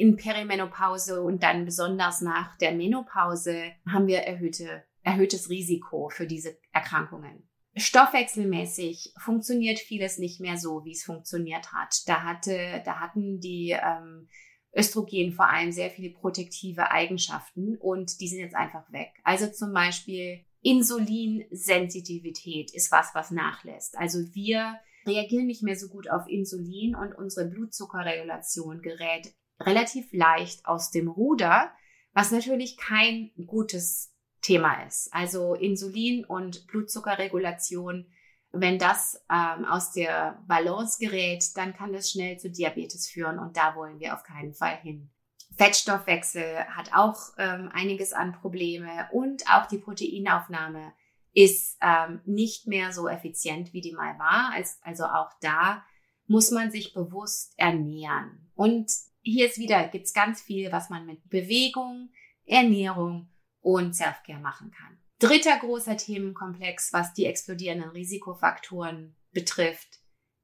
in 0.00 0.16
Perimenopause 0.16 1.22
und 1.22 1.42
dann 1.42 1.66
besonders 1.66 2.22
nach 2.22 2.56
der 2.56 2.72
Menopause 2.72 3.72
haben 3.86 4.06
wir 4.06 4.20
erhöhte, 4.20 4.82
erhöhtes 5.02 5.50
Risiko 5.50 6.08
für 6.08 6.26
diese 6.26 6.56
Erkrankungen. 6.72 7.46
Stoffwechselmäßig 7.76 9.12
funktioniert 9.18 9.78
vieles 9.78 10.16
nicht 10.18 10.40
mehr 10.40 10.56
so, 10.56 10.84
wie 10.84 10.92
es 10.92 11.04
funktioniert 11.04 11.72
hat. 11.72 11.94
Da 12.06 12.22
hatte, 12.24 12.80
da 12.84 12.98
hatten 12.98 13.38
die 13.40 13.70
ähm, 13.70 14.26
Östrogen 14.74 15.32
vor 15.32 15.48
allem 15.50 15.70
sehr 15.70 15.90
viele 15.90 16.10
protektive 16.10 16.90
Eigenschaften 16.90 17.76
und 17.76 18.20
die 18.20 18.28
sind 18.28 18.40
jetzt 18.40 18.56
einfach 18.56 18.90
weg. 18.92 19.12
Also 19.22 19.48
zum 19.48 19.74
Beispiel 19.74 20.46
Insulinsensitivität 20.62 22.74
ist 22.74 22.90
was, 22.90 23.14
was 23.14 23.30
nachlässt. 23.30 23.98
Also 23.98 24.34
wir 24.34 24.80
reagieren 25.06 25.46
nicht 25.46 25.62
mehr 25.62 25.76
so 25.76 25.88
gut 25.88 26.10
auf 26.10 26.26
Insulin 26.26 26.94
und 26.94 27.14
unsere 27.14 27.48
Blutzuckerregulation 27.48 28.82
gerät 28.82 29.32
relativ 29.60 30.12
leicht 30.12 30.66
aus 30.66 30.90
dem 30.90 31.08
Ruder, 31.08 31.72
was 32.12 32.30
natürlich 32.30 32.76
kein 32.76 33.30
gutes 33.46 34.12
Thema 34.40 34.82
ist. 34.86 35.12
Also 35.12 35.54
Insulin 35.54 36.24
und 36.24 36.66
Blutzuckerregulation 36.66 38.06
Wenn 38.52 38.78
das 38.80 39.22
ähm, 39.30 39.64
aus 39.64 39.92
der 39.92 40.42
Balance 40.48 40.98
gerät, 40.98 41.56
dann 41.56 41.72
kann 41.72 41.92
das 41.92 42.10
schnell 42.10 42.36
zu 42.36 42.50
Diabetes 42.50 43.08
führen 43.08 43.38
und 43.38 43.56
da 43.56 43.76
wollen 43.76 44.00
wir 44.00 44.12
auf 44.12 44.24
keinen 44.24 44.54
Fall 44.54 44.76
hin. 44.78 45.08
Fettstoffwechsel 45.56 46.64
hat 46.66 46.92
auch 46.92 47.18
ähm, 47.38 47.70
einiges 47.72 48.12
an 48.12 48.32
Probleme 48.32 49.08
und 49.12 49.44
auch 49.48 49.66
die 49.66 49.78
Proteinaufnahme 49.78 50.92
ist 51.32 51.78
ähm, 51.80 52.20
nicht 52.24 52.66
mehr 52.66 52.92
so 52.92 53.08
effizient, 53.08 53.72
wie 53.72 53.80
die 53.80 53.92
mal 53.92 54.18
war. 54.18 54.52
also 54.82 55.04
auch 55.04 55.30
da 55.40 55.84
muss 56.26 56.50
man 56.50 56.70
sich 56.70 56.92
bewusst 56.92 57.54
ernähren. 57.56 58.50
Und 58.54 58.90
hier 59.22 59.46
ist 59.46 59.58
wieder, 59.58 59.88
gibt's 59.88 60.12
ganz 60.12 60.40
viel, 60.40 60.72
was 60.72 60.90
man 60.90 61.06
mit 61.06 61.28
Bewegung, 61.28 62.10
Ernährung 62.44 63.28
und 63.60 63.94
Selfcare 63.94 64.40
machen 64.40 64.70
kann. 64.70 64.98
Dritter 65.18 65.58
großer 65.58 65.96
Themenkomplex, 65.96 66.92
was 66.92 67.12
die 67.12 67.26
explodierenden 67.26 67.90
Risikofaktoren 67.90 69.14
betrifft, 69.32 70.00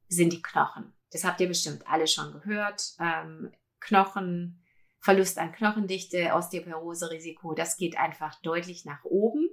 sind 0.09 0.33
die 0.33 0.42
Knochen. 0.42 0.92
Das 1.11 1.25
habt 1.25 1.40
ihr 1.40 1.49
bestimmt 1.49 1.87
alle 1.87 2.06
schon 2.06 2.33
gehört. 2.33 2.95
Ähm, 3.00 3.52
Knochen, 3.80 4.62
Verlust 4.99 5.38
an 5.38 5.52
Knochendichte, 5.52 6.33
Osteoporose-Risiko, 6.35 7.54
das 7.54 7.76
geht 7.76 7.97
einfach 7.97 8.40
deutlich 8.42 8.85
nach 8.85 9.04
oben. 9.04 9.49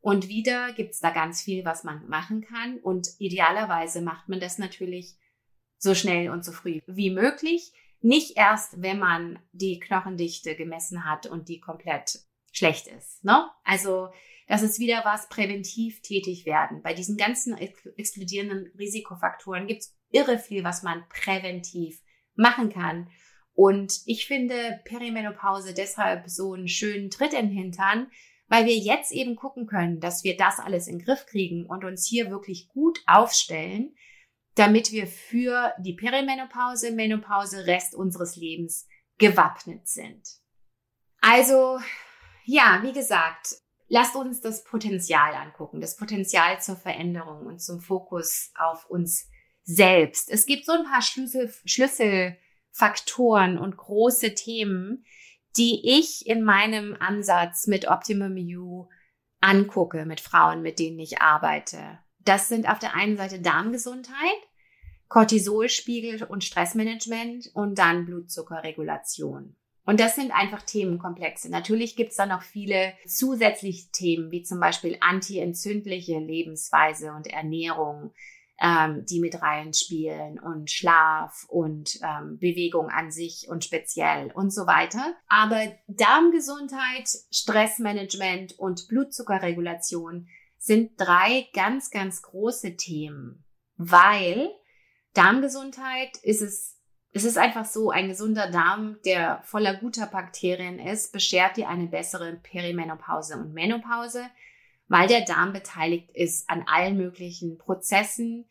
Und 0.00 0.28
wieder 0.28 0.72
gibt's 0.72 1.00
da 1.00 1.10
ganz 1.10 1.42
viel, 1.42 1.64
was 1.64 1.84
man 1.84 2.08
machen 2.08 2.40
kann. 2.42 2.78
Und 2.78 3.08
idealerweise 3.18 4.00
macht 4.00 4.28
man 4.28 4.40
das 4.40 4.58
natürlich 4.58 5.18
so 5.78 5.94
schnell 5.94 6.30
und 6.30 6.44
so 6.44 6.52
früh 6.52 6.80
wie 6.86 7.10
möglich. 7.10 7.72
Nicht 8.00 8.36
erst, 8.36 8.82
wenn 8.82 8.98
man 8.98 9.38
die 9.52 9.78
Knochendichte 9.78 10.56
gemessen 10.56 11.04
hat 11.04 11.26
und 11.26 11.48
die 11.48 11.60
komplett 11.60 12.20
schlecht 12.52 12.86
ist. 12.86 13.22
Ne? 13.24 13.48
Also 13.64 14.08
das 14.48 14.62
ist 14.62 14.80
wieder 14.80 15.02
was 15.04 15.28
präventiv 15.28 16.02
tätig 16.02 16.44
werden. 16.44 16.82
Bei 16.82 16.94
diesen 16.94 17.16
ganzen 17.16 17.56
explodierenden 17.56 18.72
Risikofaktoren 18.78 19.66
gibt's 19.66 19.96
irre 20.10 20.38
viel, 20.38 20.64
was 20.64 20.82
man 20.82 21.04
präventiv 21.08 22.00
machen 22.34 22.70
kann. 22.70 23.08
Und 23.52 24.00
ich 24.06 24.26
finde 24.26 24.80
Perimenopause 24.84 25.74
deshalb 25.74 26.28
so 26.28 26.54
einen 26.54 26.68
schönen 26.68 27.10
Tritt 27.10 27.32
in 27.32 27.48
den 27.48 27.56
Hintern, 27.56 28.10
weil 28.48 28.66
wir 28.66 28.76
jetzt 28.76 29.12
eben 29.12 29.36
gucken 29.36 29.66
können, 29.66 30.00
dass 30.00 30.24
wir 30.24 30.36
das 30.36 30.58
alles 30.58 30.88
in 30.88 30.98
den 30.98 31.04
Griff 31.04 31.26
kriegen 31.26 31.66
und 31.66 31.84
uns 31.84 32.06
hier 32.06 32.30
wirklich 32.30 32.68
gut 32.68 33.00
aufstellen, 33.06 33.94
damit 34.60 34.92
wir 34.92 35.06
für 35.06 35.72
die 35.78 35.94
Perimenopause, 35.94 36.92
Menopause, 36.92 37.66
Rest 37.66 37.94
unseres 37.94 38.36
Lebens 38.36 38.86
gewappnet 39.16 39.88
sind. 39.88 40.22
Also, 41.22 41.80
ja, 42.44 42.80
wie 42.82 42.92
gesagt, 42.92 43.54
lasst 43.88 44.16
uns 44.16 44.42
das 44.42 44.62
Potenzial 44.64 45.32
angucken, 45.34 45.80
das 45.80 45.96
Potenzial 45.96 46.60
zur 46.60 46.76
Veränderung 46.76 47.46
und 47.46 47.62
zum 47.62 47.80
Fokus 47.80 48.52
auf 48.54 48.84
uns 48.90 49.30
selbst. 49.62 50.28
Es 50.30 50.44
gibt 50.44 50.66
so 50.66 50.72
ein 50.72 50.84
paar 50.84 51.00
Schlüssel, 51.00 51.50
Schlüsselfaktoren 51.64 53.56
und 53.56 53.78
große 53.78 54.34
Themen, 54.34 55.06
die 55.56 55.98
ich 55.98 56.26
in 56.26 56.44
meinem 56.44 56.94
Ansatz 57.00 57.66
mit 57.66 57.88
Optimum 57.88 58.36
You 58.36 58.88
angucke 59.40 60.04
mit 60.04 60.20
Frauen, 60.20 60.60
mit 60.60 60.78
denen 60.78 60.98
ich 60.98 61.22
arbeite. 61.22 61.98
Das 62.18 62.48
sind 62.50 62.68
auf 62.68 62.78
der 62.78 62.94
einen 62.94 63.16
Seite 63.16 63.40
Darmgesundheit, 63.40 64.49
Cortisolspiegel 65.10 66.22
und 66.22 66.44
Stressmanagement 66.44 67.50
und 67.52 67.78
dann 67.78 68.06
Blutzuckerregulation. 68.06 69.56
Und 69.84 69.98
das 69.98 70.14
sind 70.14 70.30
einfach 70.30 70.62
Themenkomplexe. 70.62 71.50
Natürlich 71.50 71.96
gibt 71.96 72.10
es 72.10 72.16
da 72.16 72.26
noch 72.26 72.42
viele 72.42 72.94
zusätzliche 73.06 73.90
Themen, 73.90 74.30
wie 74.30 74.44
zum 74.44 74.60
Beispiel 74.60 74.96
antientzündliche 75.00 76.18
Lebensweise 76.20 77.12
und 77.12 77.26
Ernährung, 77.26 78.12
ähm, 78.60 79.04
die 79.06 79.18
mit 79.18 79.42
reinspielen 79.42 80.38
und 80.38 80.70
Schlaf 80.70 81.44
und 81.48 81.98
ähm, 82.04 82.38
Bewegung 82.38 82.88
an 82.88 83.10
sich 83.10 83.48
und 83.48 83.64
speziell 83.64 84.30
und 84.32 84.52
so 84.52 84.68
weiter. 84.68 85.16
Aber 85.26 85.60
Darmgesundheit, 85.88 87.08
Stressmanagement 87.32 88.56
und 88.60 88.86
Blutzuckerregulation 88.86 90.28
sind 90.56 90.92
drei 90.98 91.48
ganz, 91.52 91.90
ganz 91.90 92.22
große 92.22 92.76
Themen, 92.76 93.44
weil 93.76 94.50
Darmgesundheit 95.14 96.16
ist 96.22 96.42
es 96.42 96.76
es 97.12 97.24
ist 97.24 97.38
einfach 97.38 97.64
so, 97.64 97.90
ein 97.90 98.06
gesunder 98.06 98.52
Darm, 98.52 98.98
der 99.04 99.42
voller 99.42 99.74
guter 99.74 100.06
Bakterien 100.06 100.78
ist, 100.78 101.12
beschert 101.12 101.56
dir 101.56 101.68
eine 101.68 101.88
bessere 101.88 102.34
Perimenopause 102.36 103.36
und 103.36 103.52
Menopause 103.52 104.30
weil 104.90 105.06
der 105.06 105.24
Darm 105.24 105.52
beteiligt 105.52 106.10
ist 106.10 106.50
an 106.50 106.64
allen 106.66 106.96
möglichen 106.96 107.58
Prozessen, 107.58 108.44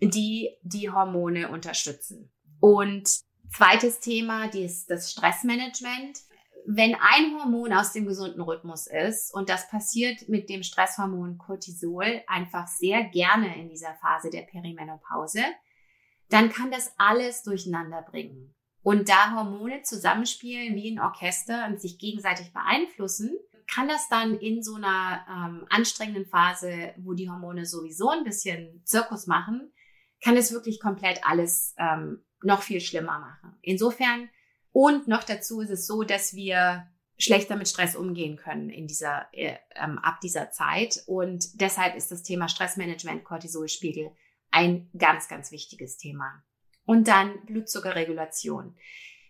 die 0.00 0.48
die 0.62 0.90
Hormone 0.90 1.50
unterstützen. 1.50 2.32
Und 2.58 3.20
zweites 3.54 4.00
Thema, 4.00 4.48
die 4.48 4.64
ist 4.64 4.90
das 4.90 5.12
Stressmanagement. 5.12 6.20
Wenn 6.66 6.94
ein 6.94 7.38
Hormon 7.38 7.74
aus 7.74 7.92
dem 7.92 8.06
gesunden 8.06 8.40
Rhythmus 8.40 8.86
ist, 8.86 9.34
und 9.34 9.50
das 9.50 9.68
passiert 9.68 10.26
mit 10.26 10.48
dem 10.48 10.62
Stresshormon 10.62 11.36
Cortisol 11.36 12.22
einfach 12.28 12.66
sehr 12.66 13.04
gerne 13.04 13.54
in 13.60 13.68
dieser 13.68 13.94
Phase 14.00 14.30
der 14.30 14.42
Perimenopause, 14.42 15.42
dann 16.28 16.50
kann 16.50 16.70
das 16.70 16.92
alles 16.98 17.42
durcheinander 17.42 18.02
bringen. 18.02 18.54
Und 18.82 19.08
da 19.08 19.34
Hormone 19.34 19.82
zusammenspielen 19.82 20.74
wie 20.74 20.90
ein 20.90 21.00
Orchester 21.00 21.66
und 21.66 21.80
sich 21.80 21.98
gegenseitig 21.98 22.52
beeinflussen, 22.52 23.30
kann 23.66 23.88
das 23.88 24.08
dann 24.08 24.38
in 24.38 24.62
so 24.62 24.74
einer 24.74 25.24
ähm, 25.28 25.66
anstrengenden 25.70 26.26
Phase, 26.26 26.92
wo 26.98 27.14
die 27.14 27.30
Hormone 27.30 27.64
sowieso 27.64 28.10
ein 28.10 28.24
bisschen 28.24 28.82
Zirkus 28.84 29.26
machen, 29.26 29.72
kann 30.22 30.36
es 30.36 30.52
wirklich 30.52 30.80
komplett 30.80 31.20
alles 31.26 31.74
ähm, 31.78 32.22
noch 32.42 32.62
viel 32.62 32.80
schlimmer 32.80 33.18
machen. 33.18 33.56
Insofern 33.62 34.28
und 34.70 35.08
noch 35.08 35.24
dazu 35.24 35.60
ist 35.60 35.70
es 35.70 35.86
so, 35.86 36.02
dass 36.02 36.34
wir 36.34 36.86
schlechter 37.16 37.56
mit 37.56 37.68
Stress 37.68 37.94
umgehen 37.94 38.36
können 38.36 38.70
in 38.70 38.86
dieser 38.86 39.28
äh, 39.32 39.56
ähm, 39.76 39.98
ab 39.98 40.20
dieser 40.20 40.50
Zeit 40.50 41.02
und 41.06 41.60
deshalb 41.60 41.94
ist 41.96 42.10
das 42.10 42.22
Thema 42.22 42.48
Stressmanagement, 42.48 43.24
Cortisolspiegel 43.24 44.10
ein 44.54 44.88
ganz 44.96 45.28
ganz 45.28 45.50
wichtiges 45.50 45.98
Thema. 45.98 46.42
Und 46.86 47.08
dann 47.08 47.44
Blutzuckerregulation. 47.46 48.76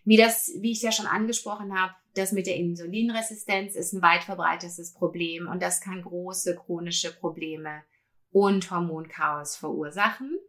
Wie 0.03 0.17
das, 0.17 0.51
wie 0.59 0.71
ich 0.71 0.83
ja 0.83 0.91
schon 0.91 1.07
angesprochen 1.07 1.77
habe, 1.77 1.93
das 2.13 2.31
mit 2.31 2.47
der 2.47 2.57
Insulinresistenz 2.57 3.75
ist 3.75 3.93
ein 3.93 4.01
weit 4.01 4.23
verbreitetes 4.23 4.93
Problem 4.93 5.47
und 5.47 5.61
das 5.61 5.81
kann 5.81 6.01
große 6.01 6.55
chronische 6.55 7.11
Probleme 7.13 7.83
und 8.31 8.69
Hormonchaos 8.69 9.55
verursachen. 9.55 10.39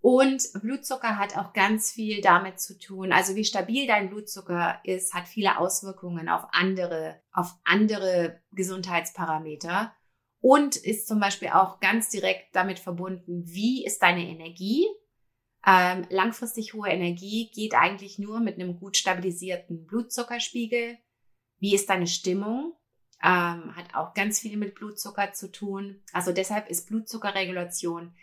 Und 0.00 0.42
Blutzucker 0.60 1.18
hat 1.18 1.38
auch 1.38 1.54
ganz 1.54 1.90
viel 1.90 2.20
damit 2.20 2.60
zu 2.60 2.78
tun. 2.78 3.10
Also 3.10 3.36
wie 3.36 3.44
stabil 3.44 3.86
dein 3.86 4.10
Blutzucker 4.10 4.78
ist, 4.84 5.14
hat 5.14 5.26
viele 5.26 5.58
Auswirkungen 5.58 6.28
auf 6.28 6.46
andere, 6.52 7.22
auf 7.32 7.54
andere 7.64 8.42
Gesundheitsparameter 8.52 9.94
und 10.44 10.76
ist 10.76 11.08
zum 11.08 11.20
Beispiel 11.20 11.48
auch 11.48 11.80
ganz 11.80 12.10
direkt 12.10 12.54
damit 12.54 12.78
verbunden, 12.78 13.44
wie 13.46 13.82
ist 13.82 14.02
deine 14.02 14.28
Energie? 14.28 14.86
Ähm, 15.66 16.04
langfristig 16.10 16.74
hohe 16.74 16.90
Energie 16.90 17.50
geht 17.50 17.74
eigentlich 17.74 18.18
nur 18.18 18.40
mit 18.40 18.56
einem 18.56 18.78
gut 18.78 18.98
stabilisierten 18.98 19.86
Blutzuckerspiegel. 19.86 20.98
Wie 21.60 21.74
ist 21.74 21.88
deine 21.88 22.06
Stimmung? 22.06 22.74
Ähm, 23.22 23.74
hat 23.74 23.94
auch 23.94 24.12
ganz 24.12 24.38
viel 24.38 24.58
mit 24.58 24.74
Blutzucker 24.74 25.32
zu 25.32 25.50
tun. 25.50 26.02
Also 26.12 26.30
deshalb 26.30 26.68
ist 26.68 26.88
Blutzuckerregulation 26.88 28.14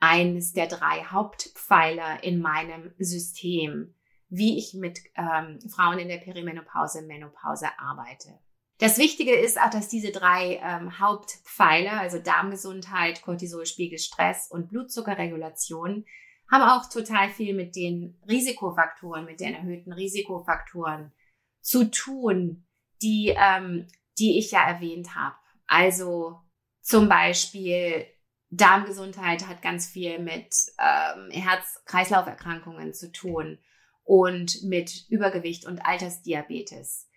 eines 0.00 0.54
der 0.54 0.68
drei 0.68 1.04
Hauptpfeiler 1.04 2.24
in 2.24 2.40
meinem 2.40 2.94
System, 2.98 3.94
wie 4.30 4.56
ich 4.56 4.72
mit 4.72 5.00
ähm, 5.16 5.60
Frauen 5.68 5.98
in 5.98 6.08
der 6.08 6.16
Perimenopause, 6.16 7.02
Menopause 7.02 7.68
arbeite. 7.78 8.38
Das 8.78 8.96
Wichtige 8.96 9.34
ist 9.34 9.60
auch, 9.60 9.70
dass 9.70 9.88
diese 9.88 10.12
drei 10.12 10.60
ähm, 10.62 11.00
Hauptpfeiler, 11.00 12.00
also 12.00 12.20
Darmgesundheit, 12.20 13.22
Cortisolspiegel, 13.22 13.98
Stress 13.98 14.48
und 14.50 14.68
Blutzuckerregulation, 14.70 16.04
haben 16.50 16.62
auch 16.62 16.88
total 16.88 17.28
viel 17.28 17.54
mit 17.54 17.74
den 17.74 18.20
Risikofaktoren, 18.28 19.24
mit 19.24 19.40
den 19.40 19.54
erhöhten 19.54 19.92
Risikofaktoren 19.92 21.12
zu 21.60 21.90
tun, 21.90 22.66
die, 23.02 23.34
ähm, 23.36 23.88
die 24.18 24.38
ich 24.38 24.52
ja 24.52 24.66
erwähnt 24.66 25.14
habe. 25.16 25.36
Also 25.66 26.40
zum 26.80 27.08
Beispiel 27.08 28.06
Darmgesundheit 28.50 29.46
hat 29.46 29.60
ganz 29.60 29.88
viel 29.88 30.20
mit 30.20 30.54
ähm, 30.78 31.30
Herz-Kreislauf-Erkrankungen 31.30 32.94
zu 32.94 33.12
tun 33.12 33.58
und 34.04 34.62
mit 34.62 35.04
Übergewicht 35.10 35.66
und 35.66 35.84
Altersdiabetes. 35.84 37.07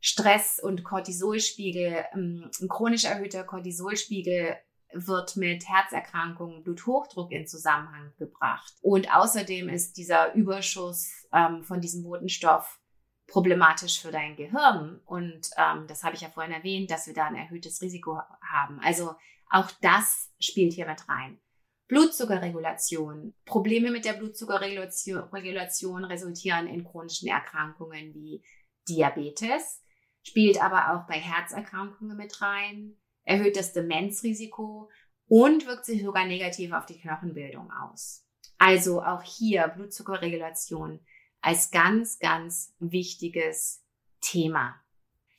Stress 0.00 0.60
und 0.62 0.84
Cortisolspiegel, 0.84 2.04
ähm, 2.14 2.50
ein 2.60 2.68
chronisch 2.68 3.04
erhöhter 3.04 3.44
Cortisolspiegel 3.44 4.56
wird 4.92 5.36
mit 5.36 5.68
Herzerkrankungen, 5.68 6.62
Bluthochdruck 6.62 7.32
in 7.32 7.46
Zusammenhang 7.46 8.12
gebracht. 8.18 8.74
Und 8.82 9.14
außerdem 9.14 9.68
ist 9.68 9.96
dieser 9.96 10.34
Überschuss 10.34 11.26
ähm, 11.32 11.64
von 11.64 11.80
diesem 11.80 12.02
Botenstoff 12.02 12.80
problematisch 13.26 14.00
für 14.00 14.12
dein 14.12 14.36
Gehirn. 14.36 15.00
Und 15.04 15.50
ähm, 15.56 15.86
das 15.88 16.04
habe 16.04 16.14
ich 16.14 16.22
ja 16.22 16.30
vorhin 16.30 16.52
erwähnt, 16.52 16.90
dass 16.90 17.06
wir 17.06 17.14
da 17.14 17.26
ein 17.26 17.34
erhöhtes 17.34 17.82
Risiko 17.82 18.20
haben. 18.40 18.80
Also 18.80 19.14
auch 19.50 19.70
das 19.80 20.32
spielt 20.40 20.72
hier 20.72 20.86
mit 20.86 21.08
rein. 21.08 21.40
Blutzuckerregulation. 21.88 23.34
Probleme 23.44 23.90
mit 23.90 24.04
der 24.04 24.14
Blutzuckerregulation 24.14 26.04
resultieren 26.04 26.66
in 26.66 26.84
chronischen 26.84 27.28
Erkrankungen 27.28 28.12
wie 28.14 28.42
Diabetes, 28.88 29.82
spielt 30.26 30.60
aber 30.60 30.92
auch 30.92 31.06
bei 31.06 31.14
Herzerkrankungen 31.14 32.16
mit 32.16 32.42
rein, 32.42 32.96
erhöht 33.22 33.56
das 33.56 33.72
Demenzrisiko 33.72 34.90
und 35.28 35.66
wirkt 35.66 35.84
sich 35.84 36.02
sogar 36.02 36.26
negativ 36.26 36.72
auf 36.72 36.84
die 36.84 36.98
Knochenbildung 37.00 37.70
aus. 37.70 38.26
Also 38.58 39.02
auch 39.02 39.22
hier 39.22 39.68
Blutzuckerregulation 39.68 41.00
als 41.40 41.70
ganz, 41.70 42.18
ganz 42.18 42.74
wichtiges 42.80 43.84
Thema. 44.20 44.74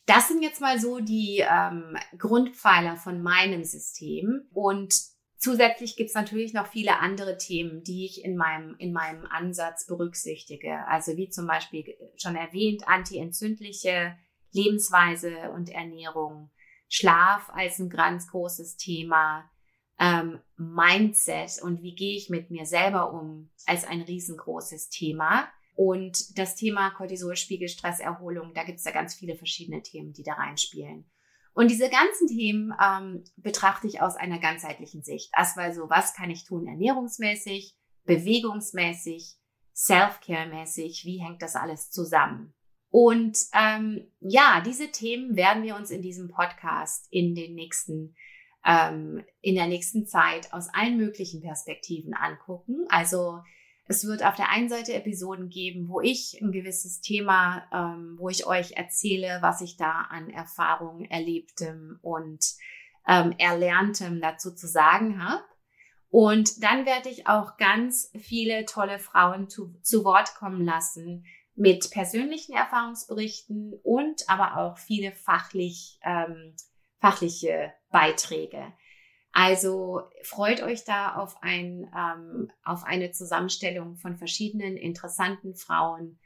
Das 0.05 0.29
sind 0.29 0.41
jetzt 0.41 0.61
mal 0.61 0.79
so 0.79 0.99
die 0.99 1.43
ähm, 1.45 1.97
Grundpfeiler 2.17 2.95
von 2.95 3.21
meinem 3.21 3.65
System. 3.65 4.47
Und 4.53 4.95
zusätzlich 5.37 5.97
gibt's 5.97 6.13
natürlich 6.13 6.53
noch 6.53 6.67
viele 6.67 6.99
andere 6.99 7.37
Themen, 7.37 7.83
die 7.83 8.05
ich 8.05 8.23
in 8.23 8.37
meinem, 8.37 8.75
in 8.77 8.93
meinem 8.93 9.25
Ansatz 9.25 9.85
berücksichtige. 9.85 10.87
Also 10.87 11.17
wie 11.17 11.27
zum 11.27 11.45
Beispiel 11.45 11.97
schon 12.15 12.37
erwähnt, 12.37 12.87
antientzündliche 12.87 14.15
Lebensweise 14.51 15.51
und 15.51 15.69
Ernährung, 15.69 16.51
Schlaf 16.89 17.49
als 17.49 17.79
ein 17.79 17.89
ganz 17.89 18.27
großes 18.27 18.77
Thema, 18.77 19.49
ähm, 19.99 20.39
Mindset 20.57 21.61
und 21.61 21.81
wie 21.81 21.95
gehe 21.95 22.15
ich 22.15 22.29
mit 22.29 22.51
mir 22.51 22.65
selber 22.65 23.13
um 23.13 23.49
als 23.65 23.85
ein 23.85 24.01
riesengroßes 24.01 24.89
Thema. 24.89 25.47
Und 25.75 26.37
das 26.37 26.55
Thema 26.55 26.89
Cortisolspiegel, 26.91 27.67
Stresserholung, 27.67 28.53
da 28.53 28.63
gibt 28.63 28.79
es 28.79 28.85
ja 28.85 28.91
ganz 28.91 29.15
viele 29.15 29.35
verschiedene 29.35 29.81
Themen, 29.83 30.13
die 30.13 30.23
da 30.23 30.33
reinspielen. 30.33 31.09
Und 31.53 31.71
diese 31.71 31.89
ganzen 31.89 32.27
Themen 32.27 32.73
ähm, 32.83 33.23
betrachte 33.35 33.87
ich 33.87 34.01
aus 34.01 34.15
einer 34.15 34.39
ganzheitlichen 34.39 35.03
Sicht. 35.03 35.31
Also 35.33 35.89
was 35.89 36.13
kann 36.13 36.29
ich 36.29 36.45
tun 36.45 36.67
ernährungsmäßig, 36.67 37.75
bewegungsmäßig, 38.05 39.35
Self-Care-mäßig, 39.73 41.03
wie 41.05 41.19
hängt 41.23 41.41
das 41.41 41.55
alles 41.55 41.91
zusammen? 41.91 42.53
Und 42.99 43.37
ähm, 43.53 44.07
ja, 44.21 44.59
diese 44.65 44.89
Themen 44.89 45.35
werden 45.35 45.61
wir 45.61 45.75
uns 45.75 45.91
in 45.91 46.01
diesem 46.01 46.29
Podcast 46.29 47.05
in 47.11 47.35
den 47.35 47.53
nächsten 47.53 48.15
ähm, 48.65 49.23
in 49.39 49.53
der 49.53 49.67
nächsten 49.67 50.07
Zeit 50.07 50.51
aus 50.51 50.67
allen 50.73 50.97
möglichen 50.97 51.39
Perspektiven 51.41 52.15
angucken. 52.15 52.87
Also 52.89 53.43
es 53.85 54.07
wird 54.07 54.25
auf 54.25 54.33
der 54.33 54.49
einen 54.49 54.67
Seite 54.67 54.95
Episoden 54.95 55.49
geben, 55.49 55.89
wo 55.89 56.01
ich 56.01 56.39
ein 56.41 56.51
gewisses 56.51 56.99
Thema, 56.99 57.67
ähm, 57.71 58.15
wo 58.17 58.29
ich 58.29 58.47
euch 58.47 58.71
erzähle, 58.71 59.37
was 59.41 59.61
ich 59.61 59.77
da 59.77 60.07
an 60.09 60.31
Erfahrungen 60.31 61.05
erlebtem 61.05 61.99
und 62.01 62.43
ähm, 63.07 63.31
erlerntem 63.37 64.21
dazu 64.21 64.55
zu 64.55 64.65
sagen 64.65 65.23
habe. 65.23 65.43
Und 66.09 66.63
dann 66.63 66.87
werde 66.87 67.09
ich 67.09 67.27
auch 67.27 67.57
ganz 67.57 68.11
viele 68.17 68.65
tolle 68.65 68.97
Frauen 68.97 69.49
zu, 69.49 69.75
zu 69.83 70.03
Wort 70.03 70.33
kommen 70.33 70.65
lassen 70.65 71.25
mit 71.57 71.89
persönlichen 71.89 72.55
Erfahrungsberichten 72.55 73.73
und 73.83 74.29
aber 74.29 74.57
auch 74.57 74.77
viele 74.77 75.11
fachlich, 75.11 75.99
ähm, 76.03 76.55
fachliche 76.99 77.73
Beiträge. 77.89 78.73
Also 79.31 80.03
freut 80.23 80.61
euch 80.61 80.83
da 80.83 81.15
auf, 81.15 81.35
ein, 81.41 81.91
ähm, 81.95 82.51
auf 82.63 82.83
eine 82.83 83.11
Zusammenstellung 83.11 83.97
von 83.97 84.17
verschiedenen 84.17 84.77
interessanten 84.77 85.55
Frauen 85.55 86.19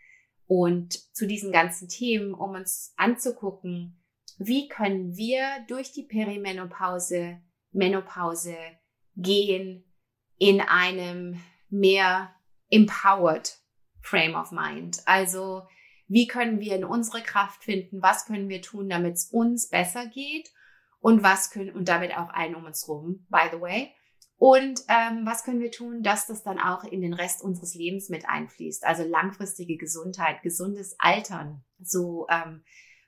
und 0.48 0.94
zu 1.16 1.26
diesen 1.26 1.54
ganzen 1.54 1.88
Themen, 1.88 2.34
um 2.34 2.52
uns 2.52 2.94
anzugucken, 2.98 4.04
wie 4.38 4.68
können 4.68 5.16
wir 5.16 5.46
durch 5.70 5.94
die 5.94 6.04
Perimenopause, 6.04 7.42
Menopause 7.72 8.58
gehen 9.16 9.86
in 10.38 10.60
einem 10.60 11.42
mehr 11.70 12.36
empowered 12.70 13.61
Frame 14.02 14.36
of 14.36 14.52
Mind. 14.52 15.02
Also 15.06 15.64
wie 16.08 16.28
können 16.28 16.60
wir 16.60 16.76
in 16.76 16.84
unsere 16.84 17.22
Kraft 17.22 17.64
finden? 17.64 18.02
Was 18.02 18.26
können 18.26 18.50
wir 18.50 18.62
tun, 18.62 18.90
damit 18.90 19.14
es 19.14 19.26
uns 19.26 19.70
besser 19.70 20.08
geht? 20.08 20.52
und 21.02 21.24
was 21.24 21.50
können, 21.50 21.74
und 21.74 21.90
damit 21.90 22.16
auch 22.16 22.30
allen 22.30 22.56
um 22.56 22.66
uns 22.66 22.88
rum, 22.88 23.26
by 23.30 23.50
the 23.52 23.60
way. 23.60 23.94
Und 24.38 24.82
ähm, 24.88 25.26
was 25.26 25.44
können 25.44 25.60
wir 25.60 25.72
tun, 25.72 26.02
dass 26.02 26.26
das 26.26 26.44
dann 26.44 26.60
auch 26.60 26.84
in 26.84 27.02
den 27.02 27.14
Rest 27.14 27.44
unseres 27.44 27.76
Lebens 27.76 28.10
mit 28.10 28.28
einfließt? 28.28 28.86
Also 28.86 29.04
langfristige 29.04 29.78
Gesundheit, 29.78 30.42
gesundes 30.42 30.96
Altern. 31.00 31.64
So 31.80 32.28
ähm, 32.30 32.64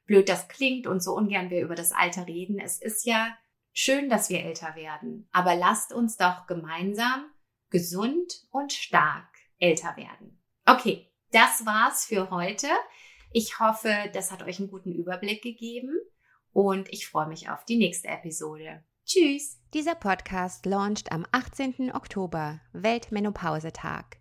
blöd 0.05 0.29
das 0.29 0.47
klingt 0.47 0.85
und 0.85 1.01
so 1.01 1.15
ungern 1.15 1.49
wir 1.49 1.61
über 1.61 1.75
das 1.75 1.91
Alter 1.91 2.27
reden. 2.27 2.59
Es 2.59 2.79
ist 2.79 3.05
ja 3.05 3.35
schön, 3.71 4.09
dass 4.09 4.29
wir 4.29 4.43
älter 4.43 4.75
werden, 4.75 5.27
aber 5.31 5.55
lasst 5.55 5.91
uns 5.91 6.17
doch 6.17 6.45
gemeinsam 6.45 7.25
gesund 7.71 8.45
und 8.51 8.71
stark 8.73 9.29
älter 9.57 9.97
werden. 9.97 10.42
Okay, 10.65 11.11
das 11.31 11.65
war's 11.65 12.05
für 12.05 12.29
heute. 12.29 12.67
Ich 13.33 13.59
hoffe, 13.59 13.93
das 14.13 14.31
hat 14.31 14.43
euch 14.43 14.59
einen 14.59 14.69
guten 14.69 14.93
Überblick 14.93 15.41
gegeben 15.41 15.91
und 16.53 16.87
ich 16.93 17.05
freue 17.05 17.27
mich 17.27 17.49
auf 17.49 17.65
die 17.65 17.75
nächste 17.75 18.07
Episode. 18.07 18.81
Tschüss! 19.05 19.59
Dieser 19.73 19.95
Podcast 19.95 20.65
launcht 20.65 21.11
am 21.11 21.25
18. 21.33 21.93
Oktober, 21.93 22.61
Weltmenopausetag. 22.71 24.17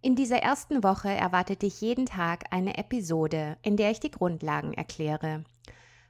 In 0.00 0.14
dieser 0.14 0.38
ersten 0.38 0.84
Woche 0.84 1.08
erwartet 1.08 1.62
dich 1.62 1.80
jeden 1.80 2.06
Tag 2.06 2.44
eine 2.52 2.78
Episode, 2.78 3.58
in 3.62 3.76
der 3.76 3.90
ich 3.90 3.98
die 3.98 4.12
Grundlagen 4.12 4.74
erkläre. 4.74 5.44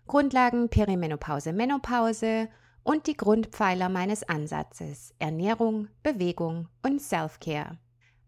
Grundlagen 0.07 0.69
Perimenopause, 0.69 1.55
Menopause 1.55 2.51
und 2.83 3.07
die 3.07 3.17
Grundpfeiler 3.17 3.89
meines 3.89 4.29
Ansatzes 4.29 5.15
Ernährung, 5.19 5.89
Bewegung 6.03 6.69
und 6.83 7.01
Self-Care. 7.01 7.79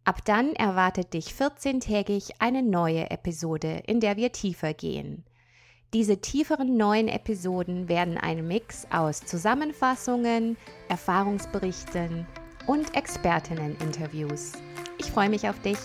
Ab 0.05 0.25
dann 0.25 0.55
erwartet 0.55 1.15
dich 1.15 1.29
14-tägig 1.29 2.33
eine 2.41 2.63
neue 2.63 3.11
Episode, 3.11 3.83
in 3.87 4.01
der 4.01 4.17
wir 4.17 4.33
tiefer 4.33 4.75
gehen. 4.75 5.23
Diese 5.95 6.21
tieferen 6.21 6.77
neuen 6.77 7.07
Episoden 7.07 7.89
werden 7.89 8.19
ein 8.19 8.49
Mix 8.49 8.87
aus 8.91 9.21
Zusammenfassungen, 9.21 10.57
Erfahrungsberichten 10.89 12.27
und 12.67 12.97
Expertinnen-Interviews. 12.97 14.55
Ich 14.99 15.13
freue 15.13 15.29
mich 15.29 15.49
auf 15.49 15.61
dich. 15.61 15.79